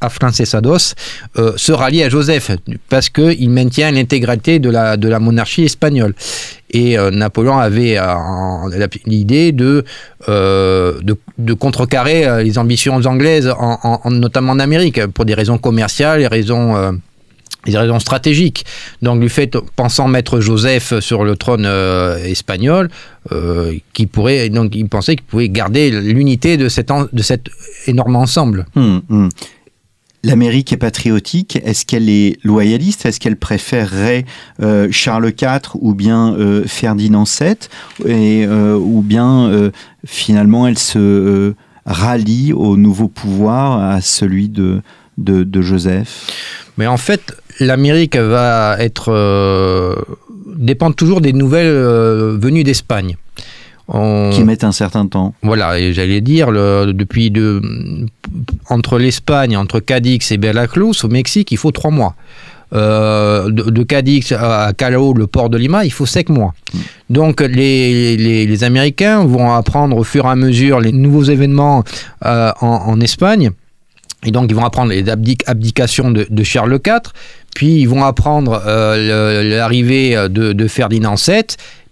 afrancesados, 0.00 0.94
euh, 1.38 1.52
se 1.56 1.72
rallient 1.72 2.04
à 2.04 2.08
Joseph, 2.08 2.50
parce 2.88 3.08
qu'il 3.08 3.50
maintient 3.50 3.90
l'intégralité 3.90 4.58
de 4.58 4.70
la, 4.70 4.96
de 4.96 5.08
la 5.08 5.18
monarchie 5.18 5.64
espagnole. 5.64 6.14
Et 6.70 6.96
euh, 6.98 7.10
Napoléon 7.10 7.58
avait 7.58 7.96
euh, 7.98 8.86
l'idée 9.06 9.52
de, 9.52 9.84
de, 10.28 11.52
contrecarrer 11.54 12.44
les 12.44 12.58
ambitions 12.58 12.96
anglaises, 13.04 13.48
en, 13.48 13.78
en- 13.82 14.00
en- 14.04 14.10
notamment 14.10 14.52
en 14.52 14.58
Amérique, 14.60 15.06
pour 15.08 15.24
des 15.24 15.34
raisons 15.34 15.58
commerciales 15.58 16.20
et 16.20 16.26
raisons... 16.26 16.98
des 17.66 17.78
raisons 17.78 18.00
stratégiques. 18.00 18.64
Donc, 19.02 19.20
du 19.20 19.28
fait, 19.28 19.56
pensant 19.76 20.08
mettre 20.08 20.40
Joseph 20.40 20.98
sur 21.00 21.24
le 21.24 21.36
trône 21.36 21.64
euh, 21.66 22.22
espagnol, 22.24 22.90
euh, 23.32 23.74
qui 23.92 24.06
pourrait, 24.06 24.48
donc, 24.48 24.74
il 24.74 24.88
pensait 24.88 25.16
qu'il 25.16 25.24
pouvait 25.24 25.48
garder 25.48 25.90
l'unité 25.90 26.56
de 26.56 26.68
cet, 26.68 26.90
énorme 27.86 28.16
ensemble. 28.16 28.66
Hum, 28.76 29.02
hum. 29.10 29.28
L'Amérique 30.22 30.72
est 30.72 30.78
patriotique. 30.78 31.58
Est-ce 31.66 31.84
qu'elle 31.84 32.08
est 32.08 32.38
loyaliste? 32.44 33.04
Est-ce 33.04 33.20
qu'elle 33.20 33.36
préférerait 33.36 34.24
euh, 34.62 34.88
Charles 34.90 35.30
IV 35.38 35.72
ou 35.74 35.92
bien 35.94 36.34
Ferdinand 36.66 37.24
VII 37.24 37.56
et, 38.06 38.46
Ou 38.46 39.02
bien 39.02 39.70
finalement 40.06 40.66
elle 40.66 40.78
se 40.78 41.52
rallie 41.84 42.54
au 42.54 42.78
nouveau 42.78 43.08
pouvoir, 43.08 43.82
à 43.82 44.00
celui 44.00 44.48
de 44.48 44.82
Joseph? 45.60 46.63
Mais 46.78 46.86
en 46.86 46.96
fait, 46.96 47.36
l'Amérique 47.60 48.16
va 48.16 48.76
être 48.80 49.12
euh, 49.12 49.94
dépendre 50.56 50.94
toujours 50.96 51.20
des 51.20 51.32
nouvelles 51.32 51.66
euh, 51.68 52.36
venues 52.40 52.64
d'Espagne. 52.64 53.16
On- 53.86 54.30
qui 54.32 54.42
mettent 54.44 54.64
un 54.64 54.72
certain 54.72 55.06
temps 55.06 55.34
Voilà, 55.42 55.78
et 55.78 55.92
j'allais 55.92 56.22
dire, 56.22 56.50
le- 56.50 56.92
depuis 56.94 57.30
de, 57.30 57.60
entre 58.70 58.98
l'Espagne, 58.98 59.56
entre 59.56 59.78
Cadix 59.80 60.32
et 60.32 60.38
Veracruz, 60.38 61.04
au 61.04 61.08
Mexique, 61.08 61.52
il 61.52 61.58
faut 61.58 61.70
trois 61.70 61.90
mois. 61.90 62.14
Euh, 62.72 63.50
de, 63.50 63.64
de 63.70 63.82
Cadix 63.84 64.32
à 64.32 64.72
Callao, 64.76 65.12
le 65.12 65.26
port 65.28 65.48
de 65.50 65.58
Lima, 65.58 65.84
il 65.84 65.92
faut 65.92 66.06
cinq 66.06 66.28
mois. 66.30 66.54
Donc 67.10 67.40
les, 67.40 68.16
les, 68.16 68.46
les 68.46 68.64
Américains 68.64 69.24
vont 69.24 69.52
apprendre 69.52 69.96
au 69.96 70.02
fur 70.02 70.24
et 70.24 70.28
à 70.30 70.34
mesure 70.34 70.80
les 70.80 70.90
nouveaux 70.90 71.22
événements 71.24 71.84
euh, 72.24 72.50
en, 72.62 72.66
en 72.66 73.00
Espagne. 73.00 73.50
Et 74.24 74.30
donc, 74.30 74.46
ils 74.50 74.54
vont 74.54 74.64
apprendre 74.64 74.90
les 74.90 75.04
abdic- 75.04 75.42
abdications 75.46 76.10
de, 76.10 76.42
Charles 76.44 76.78
IV, 76.86 77.12
puis 77.54 77.80
ils 77.80 77.88
vont 77.88 78.04
apprendre 78.04 78.62
euh, 78.66 79.42
l'arrivée 79.42 80.14
de, 80.28 80.52
de 80.52 80.66
Ferdinand 80.68 81.14
VII, 81.16 81.44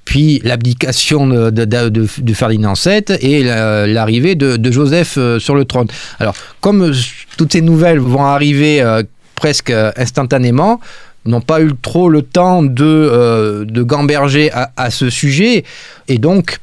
puis 0.04 0.40
l'abdication 0.44 1.26
de, 1.28 2.06
Ferdinand 2.34 2.72
VII 2.74 3.02
et 3.20 3.42
la- 3.44 3.86
l'arrivée 3.86 4.34
de, 4.34 4.72
Joseph 4.72 5.14
euh, 5.18 5.38
sur 5.38 5.54
le 5.54 5.64
trône. 5.64 5.86
Alors, 6.18 6.34
comme 6.60 6.82
euh, 6.90 6.92
toutes 7.36 7.52
ces 7.52 7.60
nouvelles 7.60 7.98
vont 8.00 8.24
arriver 8.24 8.80
euh, 8.82 9.02
presque 9.34 9.70
euh, 9.70 9.92
instantanément, 9.96 10.80
n'ont 11.24 11.40
pas 11.40 11.60
eu 11.62 11.70
trop 11.80 12.08
le 12.08 12.22
temps 12.22 12.64
de, 12.64 12.84
euh, 12.84 13.64
gamberger 13.84 14.50
à 14.76 14.90
ce 14.90 15.08
sujet, 15.08 15.64
et 16.08 16.18
donc 16.18 16.58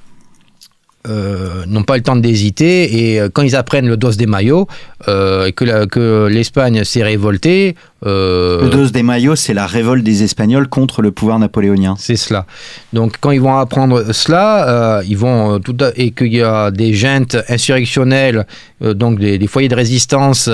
euh, 1.08 1.64
n'ont 1.68 1.84
pas 1.84 1.96
le 1.96 2.04
temps 2.04 2.18
d'hésiter 2.18 3.12
et 3.12 3.22
euh, 3.22 3.30
quand 3.32 3.42
ils 3.42 3.56
apprennent 3.56 3.88
le 3.88 3.96
dos 3.96 4.12
des 4.12 4.26
maillots 4.26 4.68
euh, 5.08 5.46
et 5.48 5.54
que, 5.54 5.64
la- 5.64 5.86
que 5.88 6.28
l'Espagne 6.30 6.84
s'est 6.84 7.04
révoltée, 7.04 7.76
euh, 8.06 8.62
Le 8.64 8.70
dos 8.70 8.90
des 8.90 9.02
maillots, 9.04 9.36
c'est 9.38 9.54
la 9.54 9.66
révolte 9.66 10.04
des 10.04 10.24
Espagnols 10.24 10.68
contre 10.68 11.02
le 11.02 11.12
pouvoir 11.12 11.40
napoléonien. 11.40 11.96
c'est 11.98 12.18
cela. 12.18 12.46
Donc 12.92 13.16
quand 13.22 13.32
ils 13.32 13.40
vont 13.42 13.56
apprendre 13.58 14.12
cela, 14.14 15.02
ils 15.08 15.18
vont 15.18 15.60
tout 15.60 15.76
à- 15.80 15.92
et 15.96 16.12
qu'il 16.12 16.34
y 16.34 16.42
a 16.42 16.70
des 16.72 16.94
gentes 16.94 17.38
insurrectionnelles, 17.48 18.46
donc 18.82 19.20
des, 19.20 19.38
des 19.38 19.48
foyers 19.48 19.70
de 19.70 19.76
résistance 19.76 20.50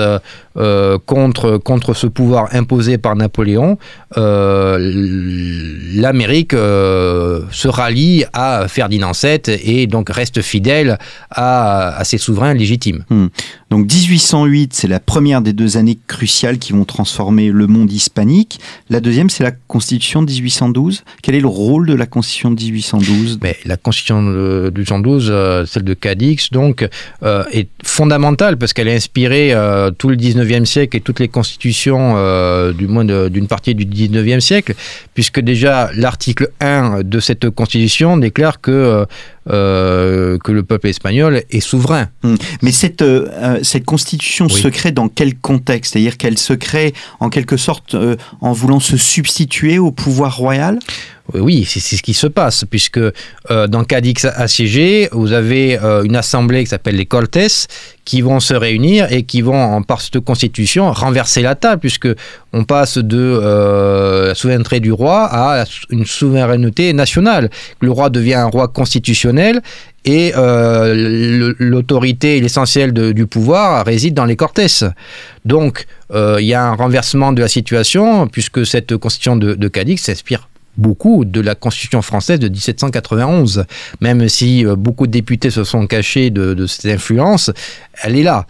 euh, 0.56 0.98
contre 1.04 1.58
contre 1.58 1.92
ce 1.94 2.06
pouvoir 2.06 2.48
imposé 2.52 2.98
par 2.98 3.14
Napoléon, 3.14 3.78
euh, 4.16 4.78
l'Amérique 5.94 6.54
euh, 6.54 7.42
se 7.50 7.68
rallie 7.68 8.24
à 8.32 8.66
Ferdinand 8.68 9.12
VII 9.12 9.40
et 9.46 9.86
donc 9.86 10.08
reste 10.08 10.40
fidèle 10.40 10.98
à, 11.30 11.96
à 11.98 12.04
ses 12.04 12.18
souverains 12.18 12.54
légitimes. 12.54 13.04
Donc 13.70 13.92
1808, 13.92 14.74
c'est 14.74 14.86
la 14.86 15.00
première 15.00 15.42
des 15.42 15.52
deux 15.52 15.76
années 15.76 15.98
cruciales 16.06 16.58
qui 16.58 16.72
vont 16.72 16.84
transformer 16.84 17.50
le 17.50 17.66
monde 17.66 17.90
hispanique. 17.90 18.60
La 18.90 19.00
deuxième, 19.00 19.28
c'est 19.28 19.42
la 19.42 19.50
Constitution 19.50 20.22
de 20.22 20.30
1812. 20.30 21.02
Quel 21.20 21.34
est 21.34 21.40
le 21.40 21.48
rôle 21.48 21.88
de 21.88 21.94
la 21.94 22.06
Constitution 22.06 22.52
de 22.52 22.62
1812 22.62 23.40
Mais 23.42 23.56
la 23.64 23.76
constitution 23.76 24.22
de 24.22 24.72
1812, 24.72 25.28
euh, 25.30 25.66
celle 25.66 25.82
de 25.82 25.94
Cadix, 25.94 26.50
donc, 26.52 26.88
euh, 27.24 27.42
est 27.50 27.68
fondamentale 27.82 28.56
parce 28.56 28.72
qu'elle 28.72 28.88
a 28.88 28.92
inspiré 28.92 29.52
euh, 29.52 29.90
tout 29.90 30.10
le 30.10 30.16
19e 30.16 30.64
siècle 30.64 30.96
et 30.96 31.00
toutes 31.00 31.18
les 31.18 31.28
constitutions, 31.28 32.14
du 32.72 32.86
moins 32.86 33.04
d'une 33.04 33.48
partie 33.48 33.74
du 33.74 33.84
19e 33.84 34.40
siècle, 34.40 34.74
puisque 35.14 35.40
déjà 35.40 35.90
l'article 35.94 36.50
1 36.60 37.02
de 37.02 37.18
cette 37.18 37.50
constitution 37.50 38.16
déclare 38.16 38.60
que, 38.60 39.06
euh, 39.48 40.38
que 40.38 40.52
le 40.52 40.62
peuple 40.62 40.88
espagnol 40.88 41.42
est 41.50 41.60
souverain. 41.60 42.08
Mais 42.62 42.72
cette, 42.72 43.02
euh, 43.02 43.28
euh, 43.32 43.58
cette 43.62 43.84
Constitution 43.84 44.46
Oui. 44.50 44.60
se 44.60 44.68
crée 44.68 44.92
dans 44.92 45.08
quel 45.08 45.36
contexte? 45.38 45.92
C'est-à-dire 45.92 46.16
qu'elle 46.16 46.38
se 46.38 46.52
crée 46.52 46.94
en 47.20 47.30
quelque 47.30 47.56
sorte 47.56 47.94
euh, 47.94 48.16
en 48.40 48.52
voulant 48.52 48.80
se 48.80 48.96
substituer 48.96 49.78
au 49.78 49.90
pouvoir 49.92 50.36
royal? 50.36 50.78
Oui, 51.34 51.64
c'est 51.64 51.80
ce 51.80 52.02
qui 52.02 52.14
se 52.14 52.26
passe, 52.26 52.64
puisque 52.68 52.98
euh, 52.98 53.66
dans 53.66 53.84
Cadix 53.84 54.24
assiégé, 54.24 55.08
vous 55.12 55.32
avez 55.32 55.78
euh, 55.82 56.04
une 56.04 56.16
assemblée 56.16 56.62
qui 56.62 56.70
s'appelle 56.70 56.96
les 56.96 57.06
Cortes, 57.06 57.68
qui 58.04 58.20
vont 58.20 58.38
se 58.38 58.54
réunir 58.54 59.12
et 59.12 59.24
qui 59.24 59.42
vont, 59.42 59.60
en 59.60 59.82
par 59.82 60.00
cette 60.00 60.20
constitution, 60.20 60.92
renverser 60.92 61.42
la 61.42 61.56
table, 61.56 61.80
puisque 61.80 62.08
on 62.52 62.64
passe 62.64 62.98
de 62.98 63.18
euh, 63.18 64.28
la 64.28 64.34
souveraineté 64.34 64.78
du 64.80 64.92
roi 64.92 65.28
à 65.30 65.64
une 65.90 66.06
souveraineté 66.06 66.92
nationale. 66.92 67.50
Le 67.80 67.90
roi 67.90 68.08
devient 68.08 68.34
un 68.34 68.46
roi 68.46 68.68
constitutionnel 68.68 69.60
et 70.04 70.32
euh, 70.36 71.52
l'autorité 71.58 72.36
et 72.36 72.40
l'essentiel 72.40 72.92
du 72.92 73.26
pouvoir 73.26 73.84
réside 73.84 74.14
dans 74.14 74.24
les 74.24 74.36
Cortes. 74.36 74.84
Donc, 75.44 75.86
euh, 76.14 76.36
il 76.38 76.46
y 76.46 76.54
a 76.54 76.64
un 76.64 76.74
renversement 76.76 77.32
de 77.32 77.40
la 77.40 77.48
situation, 77.48 78.28
puisque 78.28 78.64
cette 78.64 78.96
constitution 78.96 79.36
de, 79.36 79.54
de 79.54 79.68
Cadix 79.68 79.98
s'inspire 80.00 80.48
beaucoup 80.76 81.24
de 81.24 81.40
la 81.40 81.54
Constitution 81.54 82.02
française 82.02 82.38
de 82.38 82.48
1791. 82.48 83.64
Même 84.00 84.28
si 84.28 84.64
euh, 84.64 84.76
beaucoup 84.76 85.06
de 85.06 85.12
députés 85.12 85.50
se 85.50 85.64
sont 85.64 85.86
cachés 85.86 86.30
de, 86.30 86.66
cette 86.66 86.92
influence, 86.92 87.50
elle 88.02 88.16
est 88.16 88.22
là. 88.22 88.46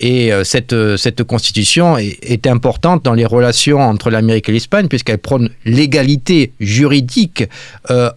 Et 0.00 0.32
euh, 0.32 0.44
cette, 0.44 0.72
euh, 0.72 0.96
cette 0.96 1.24
constitution 1.24 1.98
est, 1.98 2.46
importante 2.46 3.04
dans 3.04 3.14
les 3.14 3.26
relations 3.26 3.80
entre 3.80 4.10
l'Amérique 4.10 4.48
et 4.48 4.52
l'Espagne, 4.52 4.86
puisqu'elle 4.86 5.18
prône 5.18 5.50
l'égalité 5.64 6.52
juridique 6.60 7.44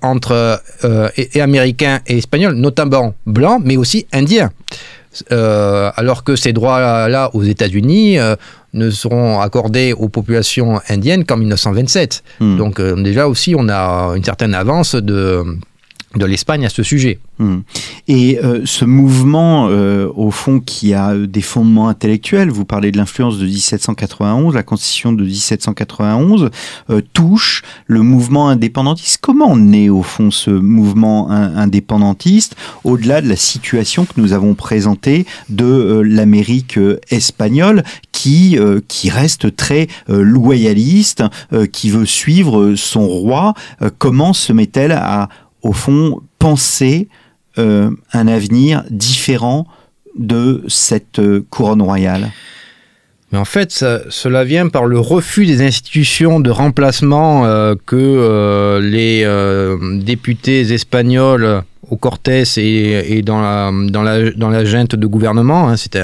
entre 0.02 0.62
et 1.18 1.42
Américains 1.42 2.02
et 2.06 2.20
Espagnols, 2.20 2.54
notamment 2.54 3.16
blancs, 3.26 3.62
mais 3.66 3.78
aussi 3.78 4.06
Indiens. 4.14 4.52
Euh, 5.32 5.92
alors 5.96 6.24
que 6.24 6.36
ces 6.38 6.54
droits-là 6.54 7.32
aux 7.34 7.44
États-Unis 7.44 8.18
euh, 8.18 8.36
ne 8.74 8.90
seront 8.90 9.42
accordés 9.42 9.92
aux 9.92 10.08
populations 10.08 10.80
indiennes 10.88 11.26
qu'en 11.26 11.36
1927. 11.36 12.24
Hmm. 12.40 12.58
Donc 12.58 12.80
euh, 12.80 12.96
déjà 12.96 13.28
aussi, 13.28 13.54
on 13.58 13.68
a 13.68 14.14
une 14.16 14.24
certaine 14.24 14.54
avance 14.54 14.96
de, 14.96 15.44
de 16.16 16.26
l'Espagne 16.26 16.66
à 16.66 16.70
ce 16.70 16.84
sujet. 16.84 17.20
Hmm. 17.40 17.60
Et 18.08 18.40
euh, 18.44 18.62
ce 18.66 18.84
mouvement, 18.84 19.68
euh, 19.70 20.10
au 20.14 20.30
fond, 20.30 20.60
qui 20.60 20.94
a 20.94 21.16
des 21.16 21.42
fondements 21.42 21.88
intellectuels, 21.88 22.50
vous 22.50 22.66
parlez 22.66 22.92
de 22.92 22.98
l'influence 22.98 23.38
de 23.38 23.46
1791, 23.46 24.54
la 24.54 24.64
constitution 24.64 25.14
de 25.14 25.24
1791, 25.24 26.50
euh, 26.90 27.02
touche 27.14 27.64
le 27.88 28.02
mouvement 28.02 28.50
indépendantiste. 28.50 29.20
Comment 29.22 29.56
naît, 29.56 29.90
au 29.90 30.04
fond, 30.04 30.32
ce 30.32 30.52
mouvement 30.52 31.32
indépendantiste, 31.32 32.56
au-delà 32.84 33.22
de 33.22 33.30
la 33.30 33.38
situation 33.38 34.06
que 34.06 34.20
nous 34.20 34.34
avons 34.34 34.54
présentée 34.54 35.26
de 35.50 36.02
l'Amérique 36.06 36.78
espagnole, 37.10 37.84
qui, 38.12 38.58
qui 38.88 39.10
reste 39.10 39.56
très 39.56 39.88
loyaliste, 40.08 41.24
qui 41.72 41.90
veut 41.90 42.06
suivre 42.06 42.76
son 42.76 43.08
roi? 43.08 43.54
Comment 43.98 44.34
se 44.34 44.54
met-elle 44.54 44.92
à 44.92 45.30
au 45.62 45.74
fond, 45.74 46.22
penser 46.40 47.08
euh, 47.58 47.90
un 48.14 48.28
avenir 48.28 48.84
différent 48.90 49.68
de 50.18 50.64
cette 50.68 51.20
euh, 51.20 51.46
couronne 51.50 51.82
royale. 51.82 52.32
Mais 53.32 53.38
en 53.38 53.46
fait, 53.46 53.72
cela 54.10 54.44
vient 54.44 54.68
par 54.68 54.86
le 54.86 55.00
refus 55.00 55.46
des 55.46 55.62
institutions 55.62 56.40
de 56.40 56.50
remplacement 56.50 57.46
euh, 57.46 57.76
que 57.86 58.80
les 58.82 59.26
députés 60.04 60.74
espagnols 60.74 61.64
au 61.92 61.98
Cortés 61.98 62.44
et, 62.58 63.22
dans 63.22 63.42
la 63.42 64.32
dans 64.32 64.66
junte 64.66 64.96
de 64.96 65.08
gouvernement. 65.08 65.70
Hein, 65.70 65.78
C'était 65.78 66.02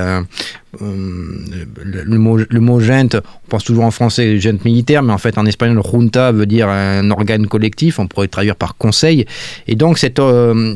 le, 0.79 2.17
mot, 2.17 2.37
le 2.37 2.79
gente, 2.79 3.15
on 3.15 3.49
pense 3.49 3.63
toujours 3.63 3.85
en 3.85 3.91
français 3.91 4.37
gente 4.37 4.63
militaire, 4.65 5.01
mais 5.01 5.13
en 5.13 5.17
fait 5.17 5.37
en 5.37 5.45
espagnol 5.45 5.81
junta 5.83 6.31
veut 6.31 6.45
dire 6.45 6.67
un 6.67 7.09
organe 7.09 7.47
collectif, 7.47 7.99
on 7.99 8.07
pourrait 8.07 8.27
traduire 8.27 8.55
par 8.55 8.75
conseil. 8.75 9.25
Et 9.67 9.75
donc 9.75 9.97
cet, 9.97 10.21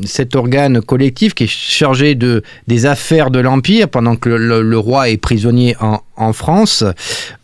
cet 0.04 0.34
organe 0.34 0.80
collectif 0.80 1.34
qui 1.34 1.44
est 1.44 1.46
chargé 1.46 2.14
de, 2.14 2.42
des 2.66 2.86
affaires 2.86 3.30
de 3.30 3.38
l'Empire 3.38 3.88
pendant 3.88 4.16
que 4.16 4.30
le, 4.30 4.78
roi 4.78 5.10
est 5.10 5.18
prisonnier 5.18 5.76
en, 6.16 6.32
France, 6.32 6.84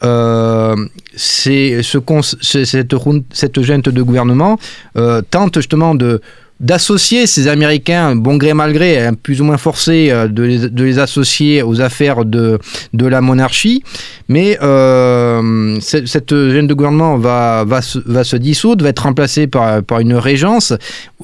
euh, 0.03 0.77
c'est 1.15 1.83
ce, 1.83 1.99
cette, 2.41 2.95
cette 3.33 3.63
gente 3.63 3.89
de 3.89 4.03
gouvernement 4.03 4.59
euh, 4.97 5.21
tente 5.31 5.57
justement 5.57 5.95
de 5.95 6.21
d'associer 6.61 7.27
ces 7.27 7.47
Américains, 7.47 8.17
bon 8.17 8.37
gré 8.37 8.53
mal 8.53 8.73
gré, 8.73 9.05
hein, 9.05 9.15
plus 9.15 9.41
ou 9.41 9.45
moins 9.45 9.59
forcés 9.59 10.11
euh, 10.11 10.27
de 10.27 10.43
les, 10.43 10.99
associer 10.99 11.62
aux 11.62 11.81
affaires 11.81 12.25
de, 12.25 12.59
de 12.93 13.07
la 13.07 13.21
monarchie. 13.21 13.83
Mais 14.29 14.59
euh, 14.62 15.79
cette 15.81 16.35
gêne 16.35 16.67
de 16.67 16.75
gouvernement 16.75 17.17
va, 17.17 17.65
va, 17.65 17.81
se, 17.81 17.99
va 18.07 18.25
se 18.25 18.37
dissoudre, 18.37 18.83
va 18.83 18.91
être 18.91 19.05
remplacée 19.05 19.47
par, 19.47 19.83
par 19.83 20.00
une 20.00 20.15
régence, 20.15 20.73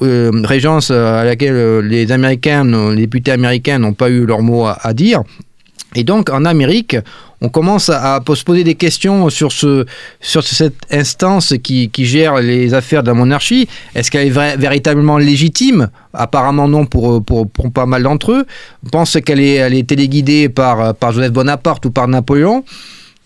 euh, 0.01 0.31
régence 0.43 0.91
à 0.91 1.25
laquelle 1.25 1.79
les 1.79 2.11
Américains, 2.11 2.63
les 2.91 3.01
députés 3.01 3.31
américains 3.31 3.79
n'ont 3.79 3.93
pas 3.93 4.09
eu 4.09 4.25
leur 4.25 4.41
mot 4.41 4.65
à 4.65 4.93
dire. 4.93 5.23
Et 5.95 6.03
donc 6.03 6.29
en 6.29 6.45
Amérique, 6.45 6.97
on 7.41 7.49
commence 7.49 7.89
à, 7.89 8.21
se 8.33 8.43
poser 8.43 8.63
des 8.63 8.75
questions 8.75 9.29
sur, 9.29 9.51
ce, 9.51 9.85
sur 10.19 10.43
cette 10.43 10.75
instance 10.91 11.53
qui, 11.61 11.89
gère 11.97 12.35
les 12.35 12.73
affaires 12.73 13.03
de 13.03 13.07
la 13.07 13.13
monarchie. 13.13 13.67
Est-ce 13.93 14.11
qu'elle 14.11 14.27
est 14.27 14.57
véritablement 14.57 15.17
légitime? 15.17 15.89
Apparemment 16.13 16.67
non 16.67 16.85
pour, 16.85 17.23
pour, 17.23 17.49
pas 17.73 17.85
mal 17.85 18.03
d'entre 18.03 18.31
eux. 18.31 18.45
On 18.85 18.89
pense 18.89 19.17
qu'elle 19.25 19.39
est, 19.39 19.55
elle 19.55 19.73
est 19.73 19.87
téléguidée 19.87 20.49
par, 20.49 20.95
par 20.95 21.11
Joseph 21.11 21.31
Bonaparte 21.31 21.85
ou 21.85 21.91
par 21.91 22.07
Napoléon 22.07 22.63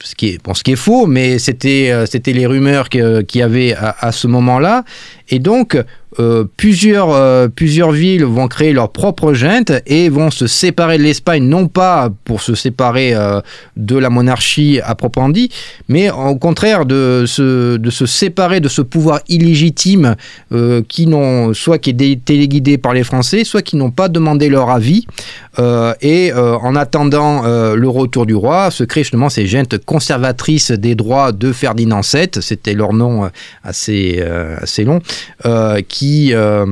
ce 0.04 0.16
qui 0.16 0.30
est, 0.30 0.44
bon, 0.44 0.54
ce 0.54 0.64
qui 0.64 0.72
est 0.72 0.78
faux, 0.78 1.08
mais 1.08 1.40
c'était, 1.40 1.92
euh, 1.92 2.06
c'était 2.06 2.34
les 2.34 2.46
rumeurs 2.46 2.90
qu'il 2.90 3.26
y 3.34 3.42
avait 3.42 3.74
à, 3.74 3.96
à 4.00 4.12
ce 4.12 4.28
moment-là. 4.28 4.84
Et 5.30 5.40
donc, 5.40 5.78
euh, 6.18 6.44
plusieurs, 6.58 7.12
euh, 7.12 7.50
plusieurs 7.50 7.92
villes 7.92 8.25
vont 8.25 8.48
créer 8.48 8.74
leur 8.74 8.92
propre 8.92 9.34
junte 9.34 9.72
et 9.86 10.10
vont 10.10 10.32
se 10.32 10.48
séparer 10.48 10.98
de 10.98 11.04
l'Espagne, 11.04 11.44
non 11.44 11.68
pas 11.68 12.10
pour 12.25 12.42
se 12.42 12.56
séparer 12.56 13.13
euh, 13.13 13.42
de 13.78 13.96
la 13.96 14.10
monarchie 14.10 14.80
à 14.84 14.96
proprement 14.96 15.30
dit, 15.30 15.51
mais 15.88 16.10
au 16.10 16.36
contraire 16.36 16.88
de 16.88 17.25
se, 17.28 17.78
de 17.78 17.89
se 17.92 18.08
séparer 18.08 18.60
de 18.60 18.70
ce 18.70 18.82
pouvoir 18.82 19.20
illégitime 19.28 20.16
qui 20.88 21.08
n'ont, 21.08 21.54
soit 21.54 21.78
qui 21.78 21.92
est 21.92 22.25
téléguidé 22.25 22.78
par 22.78 22.94
les 22.94 23.04
Français, 23.04 23.44
soit 23.44 23.62
qui 23.62 23.75
n'ont 23.75 23.92
pas 23.92 24.08
demandé 24.08 24.50
leur 24.50 24.70
avis. 24.70 25.06
et 26.01 26.32
en 26.34 26.75
attendant 26.75 27.44
le 27.44 27.88
retour 27.88 28.25
du 28.25 28.36
roi, 28.36 28.72
se 28.72 28.84
créent 28.84 29.04
justement 29.04 29.30
ces 29.30 29.46
juntes 29.46 29.78
conservatrices 29.78 30.72
des 30.72 30.96
droits 30.96 31.32
de 31.32 31.51
Ferdinand 31.51 32.01
VII, 32.01 32.30
c'était 32.42 32.74
leur 32.74 32.94
nom 32.94 33.30
assez, 33.63 34.24
assez 34.62 34.84
long, 34.84 35.01
qui 35.88 35.99
euh, 36.34 36.65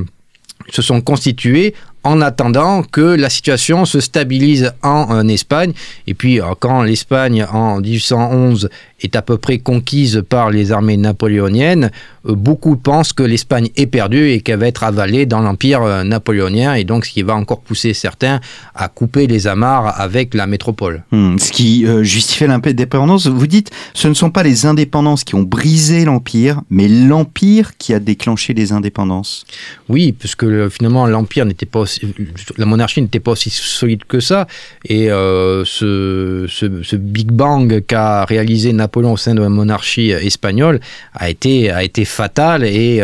se 0.69 0.81
sont 0.81 1.01
constitués 1.01 1.73
en 2.03 2.21
attendant 2.21 2.83
que 2.83 3.01
la 3.01 3.29
situation 3.29 3.85
se 3.85 3.99
stabilise 3.99 4.71
en, 4.81 5.27
Espagne. 5.27 5.73
Et 6.07 6.13
puis, 6.13 6.39
euh, 6.39 6.45
quand 6.59 6.83
l'Espagne, 6.83 7.45
en 7.51 7.81
1811, 7.81 8.69
est 9.01 9.15
à 9.15 9.21
peu 9.21 9.37
près 9.37 9.59
conquise 9.59 10.23
par 10.27 10.49
les 10.49 10.71
armées 10.71 10.97
napoléoniennes, 10.97 11.91
euh, 12.27 12.35
beaucoup 12.35 12.75
pensent 12.77 13.13
que 13.13 13.23
l'Espagne 13.23 13.69
est 13.75 13.87
perdue 13.87 14.29
et 14.29 14.41
qu'elle 14.41 14.59
va 14.59 14.67
être 14.67 14.83
avalée 14.83 15.25
dans 15.25 15.41
l'empire 15.41 15.81
euh, 15.83 16.03
napoléonien, 16.03 16.73
et 16.73 16.83
donc 16.83 17.05
ce 17.05 17.11
qui 17.11 17.21
va 17.21 17.35
encore 17.35 17.61
pousser 17.61 17.93
certains 17.93 18.39
à 18.75 18.87
couper 18.87 19.27
les 19.27 19.47
amarres 19.47 19.99
avec 19.99 20.33
la 20.33 20.47
métropole. 20.47 21.03
Hmm, 21.11 21.37
ce 21.37 21.51
qui 21.51 21.85
justifie 22.01 22.47
l'indépendance, 22.47 23.27
vous 23.27 23.47
dites, 23.47 23.71
ce 23.93 24.07
ne 24.07 24.13
sont 24.13 24.31
pas 24.31 24.43
les 24.43 24.65
indépendances 24.65 25.23
qui 25.23 25.35
ont 25.35 25.43
brisé 25.43 26.05
l'empire, 26.05 26.61
mais 26.69 26.87
l'empire 26.87 27.77
qui 27.77 27.93
a 27.93 27.99
déclenché 27.99 28.53
les 28.53 28.71
indépendances. 28.71 29.45
Oui, 29.89 30.11
puisque 30.11 30.45
finalement 30.69 31.05
l'empire 31.05 31.45
n'était 31.45 31.65
pas 31.65 31.79
aussi 31.79 32.01
la 32.57 32.65
monarchie 32.65 33.01
n'était 33.01 33.19
pas 33.19 33.31
aussi 33.31 33.49
solide 33.49 34.03
que 34.07 34.19
ça. 34.19 34.47
Et 34.85 35.11
euh, 35.11 35.63
ce, 35.65 36.45
ce, 36.49 36.95
Big 36.95 37.31
Bang 37.31 37.81
qu'a 37.85 38.25
réalisé 38.25 38.73
Napoléon 38.73 38.86
au 38.95 39.17
sein 39.17 39.35
de 39.35 39.41
la 39.41 39.49
monarchie 39.49 40.11
espagnole 40.11 40.79
a 41.13 41.29
été, 41.29 41.71
a 41.71 41.83
été 41.83 42.05
fatal 42.05 42.63
et 42.63 43.01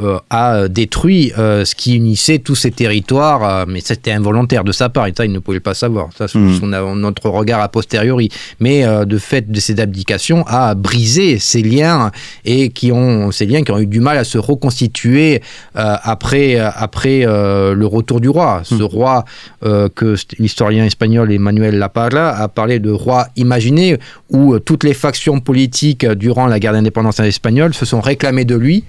euh, 0.00 0.18
a 0.30 0.68
détruit 0.68 1.32
euh, 1.38 1.64
ce 1.64 1.74
qui 1.74 1.96
unissait 1.96 2.38
tous 2.38 2.54
ces 2.54 2.70
territoires, 2.70 3.42
euh, 3.42 3.64
mais 3.66 3.80
c'était 3.80 4.12
involontaire 4.12 4.62
de 4.62 4.70
sa 4.70 4.90
part, 4.90 5.06
et 5.06 5.14
ça, 5.16 5.24
il 5.24 5.32
ne 5.32 5.40
pouvait 5.40 5.58
pas 5.58 5.74
savoir. 5.74 6.10
Ça, 6.16 6.28
c'est 6.28 6.38
mm. 6.38 6.94
notre 6.94 7.30
regard 7.30 7.60
a 7.60 7.68
posteriori. 7.68 8.28
Mais 8.60 8.84
de 9.06 9.18
fait 9.18 9.50
de 9.50 9.58
ces 9.58 9.80
abdications, 9.80 10.44
a 10.46 10.74
brisé 10.74 11.38
ces 11.38 11.62
liens 11.62 12.12
et 12.44 12.68
qui 12.68 12.92
ont 12.92 13.32
ces 13.32 13.46
liens 13.46 13.62
qui 13.62 13.72
ont 13.72 13.78
eu 13.78 13.86
du 13.86 14.00
mal 14.00 14.18
à 14.18 14.24
se 14.24 14.38
reconstituer 14.38 15.42
après 15.74 16.56
après 16.58 17.24
le 17.24 17.86
retour 17.86 18.20
du 18.20 18.28
roi. 18.28 18.60
Ce 18.64 18.74
mm. 18.74 18.82
roi 18.82 19.24
que 19.62 20.14
l'historien 20.38 20.84
espagnol 20.84 21.32
Emmanuel 21.32 21.78
Laparra 21.78 22.36
a 22.36 22.48
parlé 22.48 22.78
de 22.78 22.90
roi 22.90 23.28
imaginé, 23.36 23.98
où 24.30 24.58
toutes 24.58 24.84
les 24.84 24.94
factions 24.94 25.40
politiques 25.40 26.06
durant 26.06 26.46
la 26.46 26.60
guerre 26.60 26.72
d'indépendance 26.72 27.20
espagnole 27.20 27.74
se 27.74 27.84
sont 27.84 28.00
réclamées 28.00 28.44
de 28.44 28.54
lui 28.54 28.84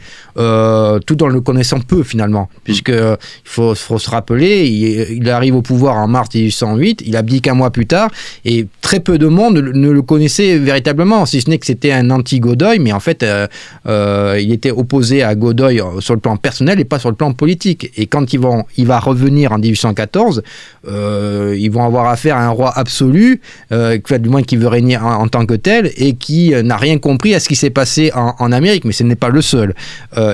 tout 1.05 1.23
en 1.23 1.27
le 1.27 1.41
connaissant 1.41 1.79
peu 1.79 2.03
finalement, 2.03 2.49
puisque 2.63 2.89
il 2.89 3.17
faut, 3.43 3.75
se 3.75 4.09
rappeler, 4.09 4.67
il, 4.67 5.29
arrive 5.29 5.55
au 5.55 5.61
pouvoir 5.61 5.97
en 5.97 6.07
mars 6.07 6.29
1808, 6.33 7.03
il 7.05 7.15
abdique 7.15 7.47
un 7.47 7.53
mois 7.53 7.71
plus 7.71 7.85
tard, 7.85 8.09
et 8.45 8.67
très 8.81 8.99
peu 8.99 9.17
de 9.17 9.27
monde 9.27 9.55
ne 9.55 9.89
le 9.89 10.01
connaissait 10.01 10.57
véritablement, 10.57 11.25
si 11.25 11.41
ce 11.41 11.49
n'est 11.49 11.57
que 11.57 11.65
c'était 11.65 11.91
un 11.91 12.09
anti-Godoy, 12.09 12.79
mais 12.79 12.91
en 12.91 12.99
fait, 12.99 13.23
euh, 13.23 13.47
euh, 13.87 14.39
il 14.41 14.51
était 14.51 14.71
opposé 14.71 15.23
à 15.23 15.35
Godoy 15.35 15.81
sur 15.99 16.13
le 16.13 16.19
plan 16.19 16.37
personnel 16.37 16.79
et 16.79 16.85
pas 16.85 16.99
sur 16.99 17.09
le 17.09 17.15
plan 17.15 17.33
politique. 17.33 17.91
Et 17.97 18.07
quand 18.07 18.33
ils 18.33 18.39
vont, 18.39 18.65
il 18.77 18.87
va 18.87 18.99
revenir 18.99 19.51
en 19.51 19.57
1814, 19.57 20.43
euh, 20.87 21.55
ils 21.57 21.71
vont 21.71 21.83
avoir 21.83 22.07
affaire 22.07 22.35
à 22.35 22.45
un 22.45 22.49
roi 22.49 22.71
absolu, 22.75 23.41
du 23.71 24.29
moins 24.29 24.43
qui 24.43 24.57
veut 24.57 24.67
régner 24.67 24.97
en, 24.97 25.27
tant 25.27 25.45
que 25.45 25.53
tel, 25.53 25.91
et 25.97 26.13
qui 26.13 26.53
n'a 26.63 26.77
rien 26.77 26.97
compris 26.97 27.35
à 27.35 27.39
ce 27.39 27.47
qui 27.47 27.55
s'est 27.55 27.69
passé 27.69 28.11
en, 28.15 28.35
en, 28.39 28.51
Amérique, 28.51 28.85
mais 28.85 28.91
ce 28.91 29.03
n'est 29.03 29.15
pas 29.15 29.29
le 29.29 29.41
seul, 29.41 29.75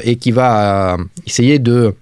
et 0.04 0.16
qui 0.16 0.32
va 0.32 0.45
essayer 1.26 1.60
de 1.60 1.94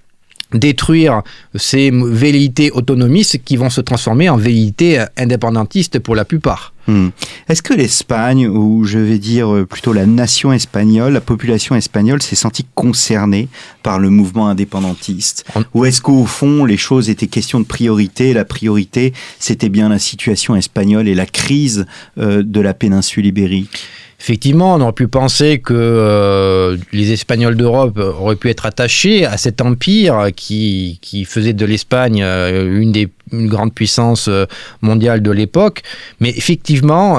détruire 0.54 1.24
ces 1.56 1.92
velléités 1.92 2.72
autonomistes 2.72 3.44
qui 3.44 3.58
vont 3.58 3.70
se 3.70 3.82
transformer 3.82 4.30
en 4.30 4.38
velléités 4.38 5.04
indépendantistes 5.18 6.00
pour 6.00 6.16
la 6.16 6.26
plupart. 6.26 6.73
Hmm. 6.88 7.10
Est-ce 7.48 7.62
que 7.62 7.74
l'Espagne, 7.74 8.48
ou 8.48 8.84
je 8.84 9.00
vais 9.00 9.20
dire 9.20 9.66
plutôt 9.70 9.94
la 9.94 10.06
nation 10.06 10.52
espagnole, 10.52 11.14
la 11.14 11.22
population 11.22 11.76
espagnole 11.76 12.22
s'est 12.22 12.36
sentie 12.36 12.66
concernée 12.76 13.48
par 13.84 14.00
le 14.00 14.10
mouvement 14.10 14.48
indépendantiste 14.48 15.46
Ou 15.74 15.86
est-ce 15.86 16.02
qu'au 16.02 16.26
fond, 16.26 16.66
les 16.66 16.78
choses 16.78 17.10
étaient 17.10 17.28
question 17.28 17.60
de 17.60 17.66
priorité 17.66 18.34
La 18.34 18.46
priorité, 18.46 19.14
c'était 19.40 19.70
bien 19.70 19.90
la 19.90 20.00
situation 20.00 20.56
espagnole 20.56 21.08
et 21.08 21.16
la 21.16 21.26
crise 21.26 21.86
euh, 22.18 22.44
de 22.44 22.62
la 22.62 22.74
péninsule 22.74 23.26
ibérique? 23.26 23.86
Effectivement, 24.20 24.76
on 24.76 24.80
aurait 24.80 24.94
pu 24.94 25.10
penser 25.10 25.60
que 25.60 25.74
euh, 25.76 26.78
les 26.94 27.12
Espagnols 27.12 27.58
d'Europe 27.58 27.98
auraient 27.98 28.38
pu 28.38 28.50
être 28.50 28.66
attachés 28.66 29.26
à 29.26 29.36
cet 29.36 29.60
empire 29.60 30.30
qui, 30.34 31.00
qui 31.02 31.26
faisait 31.26 31.52
de 31.52 31.66
l'Espagne 31.66 32.24
euh, 32.24 32.80
une 32.80 32.94
des 32.94 33.10
une 33.32 33.48
grande 33.48 33.74
puissance 33.74 34.28
euh, 34.28 34.46
mondiale 34.82 35.22
de 35.22 35.32
l'époque. 35.32 35.82
Mais 36.20 36.30
effectivement, 36.30 37.18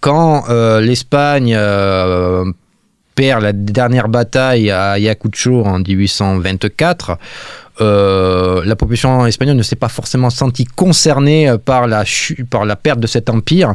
quand 0.00 0.44
l'Espagne 0.80 1.56
perd 3.14 3.42
la 3.42 3.52
dernière 3.52 4.08
bataille 4.08 4.70
à 4.70 4.92
Ayacucho 4.92 5.64
en 5.64 5.80
1824, 5.80 7.18
euh, 7.80 8.62
la 8.64 8.76
population 8.76 9.26
espagnole 9.26 9.56
ne 9.56 9.62
s'est 9.62 9.76
pas 9.76 9.88
forcément 9.88 10.30
sentie 10.30 10.64
concernée 10.64 11.52
par 11.64 11.86
la, 11.86 12.04
par 12.50 12.64
la 12.64 12.76
perte 12.76 13.00
de 13.00 13.06
cet 13.06 13.30
empire. 13.30 13.74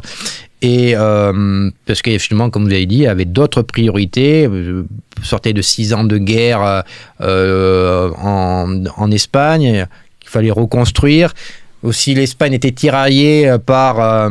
Et 0.62 0.94
euh, 0.96 1.70
parce 1.86 2.02
que 2.02 2.18
finalement, 2.18 2.50
comme 2.50 2.66
vous 2.66 2.74
avez 2.74 2.86
dit, 2.86 3.08
avait 3.08 3.26
d'autres 3.26 3.62
priorités. 3.62 4.50
sortait 5.22 5.54
de 5.54 5.62
six 5.62 5.94
ans 5.94 6.04
de 6.04 6.18
guerre 6.18 6.84
en, 7.20 8.84
en, 8.98 9.12
Espagne, 9.12 9.88
qu'il 10.26 10.32
fallait 10.32 10.52
reconstruire. 10.52 11.34
Aussi, 11.86 12.16
l'Espagne 12.16 12.54
était 12.54 12.72
tiraillée 12.72 13.48
euh, 13.48 13.60
par 13.60 14.00
euh, 14.00 14.30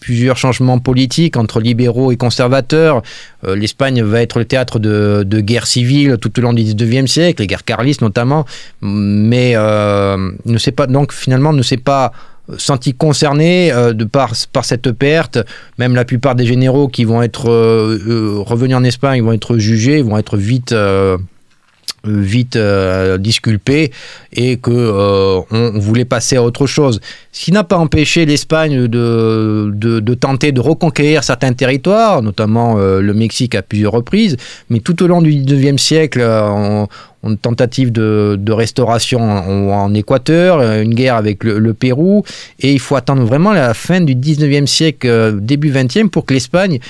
plusieurs 0.00 0.36
changements 0.36 0.80
politiques 0.80 1.36
entre 1.36 1.60
libéraux 1.60 2.10
et 2.10 2.16
conservateurs. 2.16 3.02
Euh, 3.46 3.54
L'Espagne 3.54 4.02
va 4.02 4.20
être 4.20 4.40
le 4.40 4.44
théâtre 4.44 4.80
de, 4.80 5.24
guerres 5.40 5.68
civiles 5.68 6.18
tout 6.20 6.36
au 6.36 6.42
long 6.42 6.52
du 6.52 6.62
19e 6.62 7.06
siècle, 7.06 7.42
les 7.42 7.46
guerres 7.46 7.64
carlistes 7.64 8.02
notamment, 8.02 8.44
mais 8.82 9.54
ne 9.54 10.58
sait 10.58 10.72
pas, 10.72 10.86
donc 10.86 11.12
finalement 11.12 11.52
ne 11.52 11.62
s'est 11.62 11.76
pas 11.76 12.12
senti 12.56 12.94
concerné 12.94 13.72
de 13.72 14.04
par, 14.04 14.32
par 14.52 14.64
cette 14.64 14.90
perte. 14.92 15.38
Même 15.78 15.94
la 15.94 16.04
plupart 16.04 16.34
des 16.34 16.46
généraux 16.46 16.88
qui 16.88 17.04
vont 17.04 17.22
être 17.22 17.48
revenus 17.48 18.76
en 18.76 18.84
Espagne 18.84 19.22
vont 19.22 19.32
être 19.32 19.58
jugés, 19.58 20.02
vont 20.02 20.18
être 20.18 20.36
vite 20.36 20.74
vite 22.06 22.56
euh, 22.56 23.18
disculpé 23.18 23.90
et 24.32 24.56
que 24.56 24.70
euh, 24.70 25.40
on, 25.50 25.78
voulait 25.78 26.04
passer 26.04 26.36
à 26.36 26.42
autre 26.42 26.66
chose. 26.66 27.00
Ce 27.32 27.44
qui 27.44 27.52
n'a 27.52 27.64
pas 27.64 27.76
empêché 27.76 28.26
l'Espagne 28.26 28.86
de, 28.86 29.70
de, 29.74 30.14
tenter 30.14 30.52
de 30.52 30.60
reconquérir 30.60 31.24
certains 31.24 31.52
territoires, 31.52 32.22
notamment 32.22 32.76
euh, 32.78 33.00
le 33.00 33.14
Mexique 33.14 33.54
à 33.54 33.62
plusieurs 33.62 33.92
reprises, 33.92 34.36
mais 34.70 34.80
tout 34.80 35.02
au 35.02 35.06
long 35.06 35.22
du 35.22 35.32
19e 35.32 35.78
siècle, 35.78 36.22
on, 36.22 36.86
une 37.26 37.38
tentative 37.38 37.90
de, 37.90 38.36
de 38.38 38.52
restauration 38.52 39.20
en, 39.22 39.94
Équateur, 39.94 40.60
une 40.60 40.94
guerre 40.94 41.14
avec 41.14 41.42
le, 41.42 41.58
le, 41.58 41.72
Pérou, 41.72 42.22
et 42.60 42.72
il 42.72 42.78
faut 42.78 42.96
attendre 42.96 43.24
vraiment 43.24 43.52
la 43.52 43.72
fin 43.72 44.02
du 44.02 44.14
19e 44.14 44.66
siècle, 44.66 45.38
début 45.40 45.72
20e, 45.72 46.08
pour 46.08 46.26
que 46.26 46.34
l'Espagne 46.34 46.80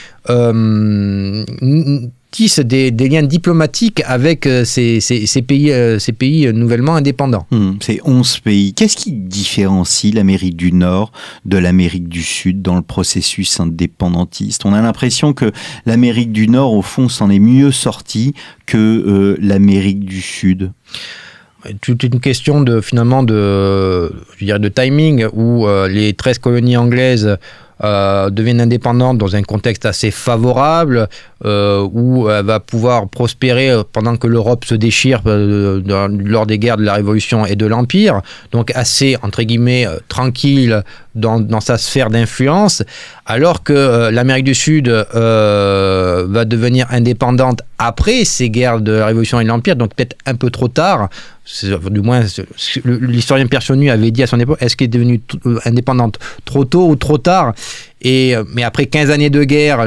des, 2.60 2.90
liens 2.90 3.22
diplomatiques 3.22 4.02
avec 4.06 4.46
euh, 4.46 4.64
ces, 4.64 5.00
pays, 5.46 5.72
euh, 5.72 5.98
ces 5.98 6.12
pays 6.12 6.52
nouvellement 6.52 6.96
indépendants. 6.96 7.46
Hmm, 7.50 7.72
ces 7.80 8.00
11 8.04 8.40
pays. 8.40 8.74
Qu'est-ce 8.74 8.96
qui 8.96 9.12
différencie 9.12 10.12
l'Amérique 10.12 10.56
du 10.56 10.72
Nord 10.72 11.12
de 11.44 11.58
l'Amérique 11.58 12.08
du 12.08 12.22
Sud 12.22 12.62
dans 12.62 12.76
le 12.76 12.82
processus 12.82 13.60
indépendantiste? 13.60 14.64
On 14.64 14.72
a 14.72 14.82
l'impression 14.82 15.32
que 15.32 15.52
l'Amérique 15.86 16.32
du 16.32 16.48
Nord, 16.48 16.72
au 16.72 16.82
fond, 16.82 17.08
s'en 17.08 17.30
est 17.30 17.38
mieux 17.38 17.70
sortie 17.70 18.34
que 18.66 18.78
euh, 18.78 19.36
l'Amérique 19.40 20.04
du 20.04 20.20
Sud 20.20 20.72
toute 21.80 22.02
une 22.02 22.20
question 22.20 22.60
de 22.60 22.82
finalement 22.82 23.22
de, 23.22 24.12
je 24.36 24.44
dirais 24.44 24.58
de 24.58 24.68
timing 24.68 25.24
où 25.32 25.66
les 25.88 26.12
13 26.12 26.38
colonies 26.38 26.76
anglaises 26.76 27.38
euh, 27.82 28.30
deviennent 28.30 28.60
indépendantes 28.60 29.18
dans 29.18 29.34
un 29.34 29.42
contexte 29.42 29.84
assez 29.84 30.12
favorable, 30.12 31.08
euh, 31.44 31.84
où 31.92 32.30
elle 32.30 32.44
va 32.44 32.60
pouvoir 32.60 33.08
prospérer 33.08 33.70
euh, 33.70 33.82
pendant 33.90 34.16
que 34.16 34.28
l'Europe 34.28 34.64
se 34.64 34.76
déchire 34.76 35.22
lors 35.24 36.46
des 36.46 36.58
guerres 36.58 36.76
de 36.76 36.84
la 36.84 36.94
Révolution 36.94 37.46
et 37.46 37.56
de 37.56 37.66
l'Empire, 37.66 38.20
donc 38.52 38.70
assez, 38.76 39.16
entre 39.22 39.42
guillemets, 39.42 39.88
tranquille 40.08 40.84
dans, 41.16 41.60
sa 41.60 41.76
sphère 41.76 42.10
d'influence, 42.10 42.84
alors 43.26 43.64
que 43.64 44.10
l'Amérique 44.10 44.44
du 44.44 44.54
Sud 44.54 44.88
va 44.88 46.44
devenir 46.44 46.86
indépendante 46.90 47.62
après 47.78 48.24
ces 48.24 48.50
guerres 48.50 48.80
de 48.80 48.92
la 48.92 49.06
Révolution 49.06 49.40
et 49.40 49.44
de 49.44 49.48
l'Empire, 49.48 49.76
donc 49.76 49.94
peut-être 49.94 50.16
un 50.26 50.34
peu 50.34 50.50
trop 50.50 50.68
tard, 50.68 51.08
du 51.90 52.00
moins 52.00 52.22
l'historien 52.84 53.46
Pierre 53.46 53.60
Chonu 53.60 53.90
avait 53.90 54.10
dit 54.10 54.22
à 54.22 54.26
son 54.26 54.40
époque, 54.40 54.56
est-ce 54.60 54.76
qu'elle 54.76 54.86
est 54.86 54.88
devenue 54.88 55.20
indépendante 55.64 56.18
trop 56.44 56.64
tôt 56.64 56.88
ou 56.88 56.96
trop 56.96 57.18
tard? 57.18 57.54
Et, 58.00 58.34
euh, 58.34 58.44
mais 58.54 58.62
après 58.62 58.86
15 58.86 59.10
années 59.10 59.30
de 59.30 59.44
guerre, 59.44 59.84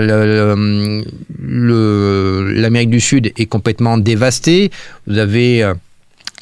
l'Amérique 2.60 2.90
du 2.90 3.00
Sud 3.00 3.32
est 3.38 3.46
complètement 3.46 3.98
dévastée. 3.98 4.72
Vous 5.08 5.18
avez 5.18 5.64
euh, 5.64 5.74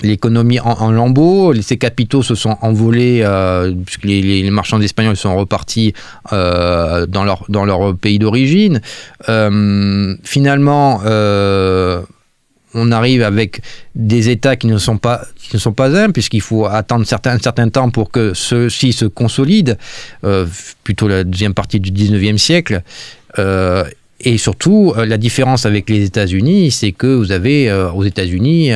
l'économie 0.02 0.60
en, 0.60 0.92
lambeaux, 0.92 1.54
ces 1.62 1.78
capitaux 1.78 2.22
se 2.22 2.36
sont 2.36 2.58
envolés 2.62 3.22
euh, 3.24 3.74
puisque 3.86 4.04
les, 4.04 4.50
marchands 4.52 4.82
espagnols 4.82 5.16
sont 5.16 5.36
repartis 5.36 5.94
dans, 6.32 7.24
leur, 7.24 7.46
dans 7.48 7.64
leur 7.64 7.96
pays 7.96 8.20
d'origine. 8.20 8.82
finalement, 10.24 11.00
on 12.76 12.92
arrive 12.92 13.24
avec 13.24 13.62
des 13.96 14.30
États 14.30 14.56
qui 14.56 14.68
ne 14.68 14.78
sont 14.78 14.98
pas, 14.98 15.22
qui 15.38 15.56
ne 15.56 15.60
sont 15.60 15.72
pas 15.72 15.98
un, 15.98 16.12
puisqu'il 16.12 16.42
faut 16.42 16.66
attendre 16.66 17.04
un 17.04 17.40
certain 17.40 17.70
temps 17.70 17.90
pour 17.90 18.12
que 18.12 18.34
ceux-ci 18.34 18.94
se 18.94 19.06
consolident, 19.06 19.76
euh, 20.24 20.46
plutôt 20.84 21.08
la 21.08 21.24
deuxième 21.24 21.54
partie 21.54 21.80
du 21.80 21.92
19e 21.92 22.38
siècle. 22.38 22.82
Euh, 23.40 23.86
et 24.20 24.38
surtout, 24.38 24.94
euh, 24.98 25.06
la 25.06 25.18
différence 25.18 25.66
avec 25.66 25.90
les 25.90 26.04
États-Unis, 26.04 26.72
c'est 26.72 26.92
que 26.92 27.08
vous 27.08 27.32
avez 27.32 27.72
aux 27.72 28.04
États-Unis, 28.04 28.72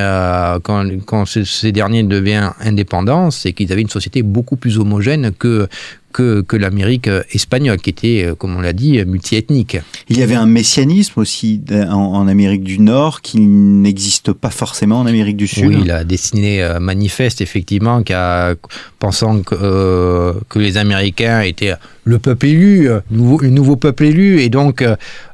quand, 0.64 0.86
quand, 1.06 1.26
ces 1.26 1.72
derniers 1.72 2.04
deviennent 2.04 2.52
indépendants, 2.62 3.32
c'est 3.32 3.54
qu'ils 3.54 3.72
avaient 3.72 3.82
une 3.82 3.90
société 3.90 4.22
beaucoup 4.22 4.56
plus 4.56 4.78
homogène 4.78 5.32
que, 5.38 5.68
que, 6.12 6.42
que 6.42 6.56
l'Amérique 6.56 7.08
euh, 7.08 7.24
espagnole, 7.32 7.78
qui 7.78 7.90
était, 7.90 8.26
euh, 8.26 8.36
comme 8.36 8.56
on 8.56 8.62
l'a 8.62 8.74
dit, 8.74 9.04
multiethnique. 9.06 9.78
Il 10.10 10.18
y 10.18 10.24
avait 10.24 10.36
un 10.36 10.46
messianisme 10.46 11.20
aussi 11.20 11.62
en, 11.72 12.28
Amérique 12.28 12.64
du 12.64 12.80
Nord 12.80 13.22
qui 13.22 13.40
n'existe 13.40 14.34
pas 14.34 14.50
forcément 14.50 15.00
en 15.00 15.06
Amérique 15.06 15.38
du 15.38 15.48
Sud. 15.48 15.68
Oui, 15.68 15.84
la 15.86 16.04
destinée 16.04 16.64
euh, 16.64 16.80
manifeste, 16.80 17.42
effectivement, 17.42 18.04
qui 18.04 18.14
a, 18.14 18.56
pensant 19.00 19.42
que, 19.42 20.34
que 20.50 20.60
les 20.60 20.78
Américains 20.78 21.42
étaient 21.42 21.74
le 22.04 22.20
peuple 22.20 22.48
élu, 22.48 22.90
le 23.12 23.50
nouveau 23.50 23.76
peuple 23.76 24.06
élu, 24.06 24.42
et 24.42 24.50
donc 24.50 24.84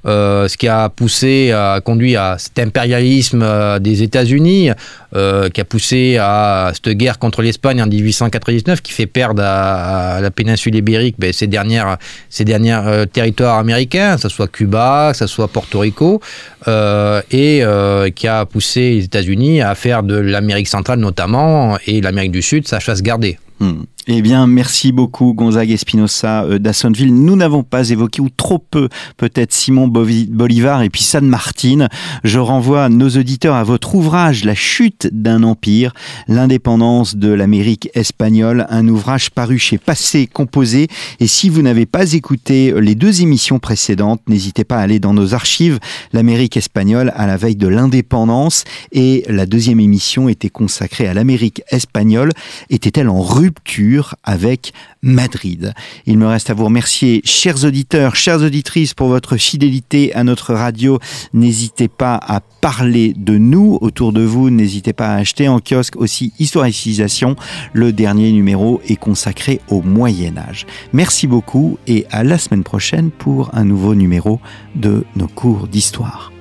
ce 0.05 0.57
qui 0.57 0.67
a 0.67 0.89
poussé, 0.89 1.51
a 1.51 1.81
conduit 1.81 2.15
à 2.15 2.37
cet 2.37 2.59
impérialisme 2.59 3.45
des 3.79 4.03
États-Unis, 4.03 4.71
qui 5.13 5.61
a 5.61 5.65
poussé 5.65 6.17
à 6.19 6.71
cette 6.73 6.89
guerre 6.97 7.19
contre 7.19 7.41
l'Espagne 7.41 7.81
en 7.81 7.87
1899, 7.87 8.81
qui 8.81 8.91
fait 8.91 9.05
perdre 9.05 9.43
à 9.43 10.19
la 10.21 10.31
péninsule 10.31 10.75
ibérique, 10.75 11.15
ben, 11.17 11.31
ces 11.33 11.47
dernières, 11.47 11.97
ces 12.29 12.45
dernières 12.45 12.87
euh, 12.87 13.05
territoires 13.05 13.57
américains, 13.57 14.15
que 14.15 14.21
ce 14.21 14.29
soit 14.29 14.47
Cuba, 14.47 15.09
que 15.11 15.17
ce 15.17 15.27
soit 15.27 15.47
Porto 15.47 15.79
Rico, 15.79 16.21
euh, 16.67 17.21
et 17.31 17.63
euh, 17.63 18.09
qui 18.09 18.27
a 18.27 18.45
poussé 18.45 18.95
les 18.95 19.03
États-Unis 19.05 19.61
à 19.61 19.75
faire 19.75 20.03
de 20.03 20.15
l'Amérique 20.15 20.67
centrale 20.67 20.99
notamment 20.99 21.77
et 21.85 22.01
l'Amérique 22.01 22.31
du 22.31 22.41
Sud 22.41 22.67
sa 22.67 22.79
chasse 22.79 23.01
gardée. 23.01 23.37
Hmm. 23.59 23.83
Eh 24.07 24.21
bien, 24.21 24.45
merci 24.45 24.91
beaucoup 24.91 25.33
Gonzague 25.33 25.71
Espinosa 25.71 26.43
euh, 26.43 26.59
d'Assonville. 26.59 27.11
Nous 27.11 27.35
n'avons 27.35 27.63
pas 27.63 27.89
évoqué, 27.89 28.21
ou 28.21 28.29
trop 28.29 28.59
peu, 28.59 28.87
peut-être 29.17 29.51
Simon 29.51 29.87
Bolivar 29.87 30.83
et 30.83 30.91
puis 30.91 31.01
San 31.01 31.25
Martin. 31.25 31.87
Je 32.23 32.37
renvoie 32.37 32.87
nos 32.89 33.09
auditeurs 33.09 33.55
à 33.55 33.63
votre 33.63 33.95
ouvrage 33.95 34.45
La 34.45 34.53
chute 34.53 35.09
d'un 35.11 35.41
empire, 35.41 35.91
l'indépendance 36.27 37.15
de 37.15 37.29
l'Amérique 37.29 37.89
espagnole, 37.95 38.67
un 38.69 38.87
ouvrage 38.87 39.31
paru 39.31 39.57
chez 39.57 39.79
Passé 39.79 40.27
Composé. 40.27 40.87
Et 41.19 41.25
si 41.25 41.49
vous 41.49 41.63
n'avez 41.63 41.87
pas 41.87 42.13
écouté 42.13 42.79
les 42.79 42.93
deux 42.93 43.23
émissions 43.23 43.57
précédentes, 43.57 44.21
n'hésitez 44.27 44.65
pas 44.65 44.77
à 44.77 44.81
aller 44.81 44.99
dans 44.99 45.15
nos 45.15 45.33
archives. 45.33 45.79
L'Amérique 46.13 46.57
espagnole 46.57 47.11
à 47.15 47.25
la 47.25 47.37
veille 47.37 47.55
de 47.55 47.67
l'indépendance 47.67 48.65
et 48.91 49.23
la 49.29 49.47
deuxième 49.47 49.79
émission 49.79 50.29
était 50.29 50.51
consacrée 50.51 51.07
à 51.07 51.15
l'Amérique 51.15 51.63
espagnole. 51.71 52.29
Était-elle 52.69 53.09
en 53.09 53.21
rupture 53.23 53.94
avec 54.23 54.73
Madrid. 55.01 55.73
Il 56.05 56.17
me 56.17 56.27
reste 56.27 56.49
à 56.49 56.53
vous 56.53 56.65
remercier, 56.65 57.21
chers 57.23 57.63
auditeurs, 57.63 58.15
chères 58.15 58.41
auditrices, 58.41 58.93
pour 58.93 59.07
votre 59.07 59.37
fidélité 59.37 60.13
à 60.13 60.23
notre 60.23 60.53
radio. 60.53 60.99
N'hésitez 61.33 61.87
pas 61.87 62.15
à 62.15 62.39
parler 62.39 63.13
de 63.15 63.37
nous 63.37 63.77
autour 63.81 64.13
de 64.13 64.21
vous. 64.21 64.49
N'hésitez 64.49 64.93
pas 64.93 65.07
à 65.07 65.15
acheter 65.15 65.47
en 65.47 65.59
kiosque 65.59 65.95
aussi 65.95 66.33
Histoire 66.39 66.65
et 66.65 66.71
Civilisation. 66.71 67.35
Le 67.73 67.91
dernier 67.93 68.31
numéro 68.31 68.81
est 68.87 68.95
consacré 68.95 69.61
au 69.69 69.81
Moyen 69.81 70.37
Âge. 70.37 70.65
Merci 70.93 71.27
beaucoup 71.27 71.77
et 71.87 72.05
à 72.11 72.23
la 72.23 72.37
semaine 72.37 72.63
prochaine 72.63 73.11
pour 73.11 73.53
un 73.53 73.65
nouveau 73.65 73.95
numéro 73.95 74.39
de 74.75 75.05
nos 75.15 75.27
cours 75.27 75.67
d'histoire. 75.67 76.34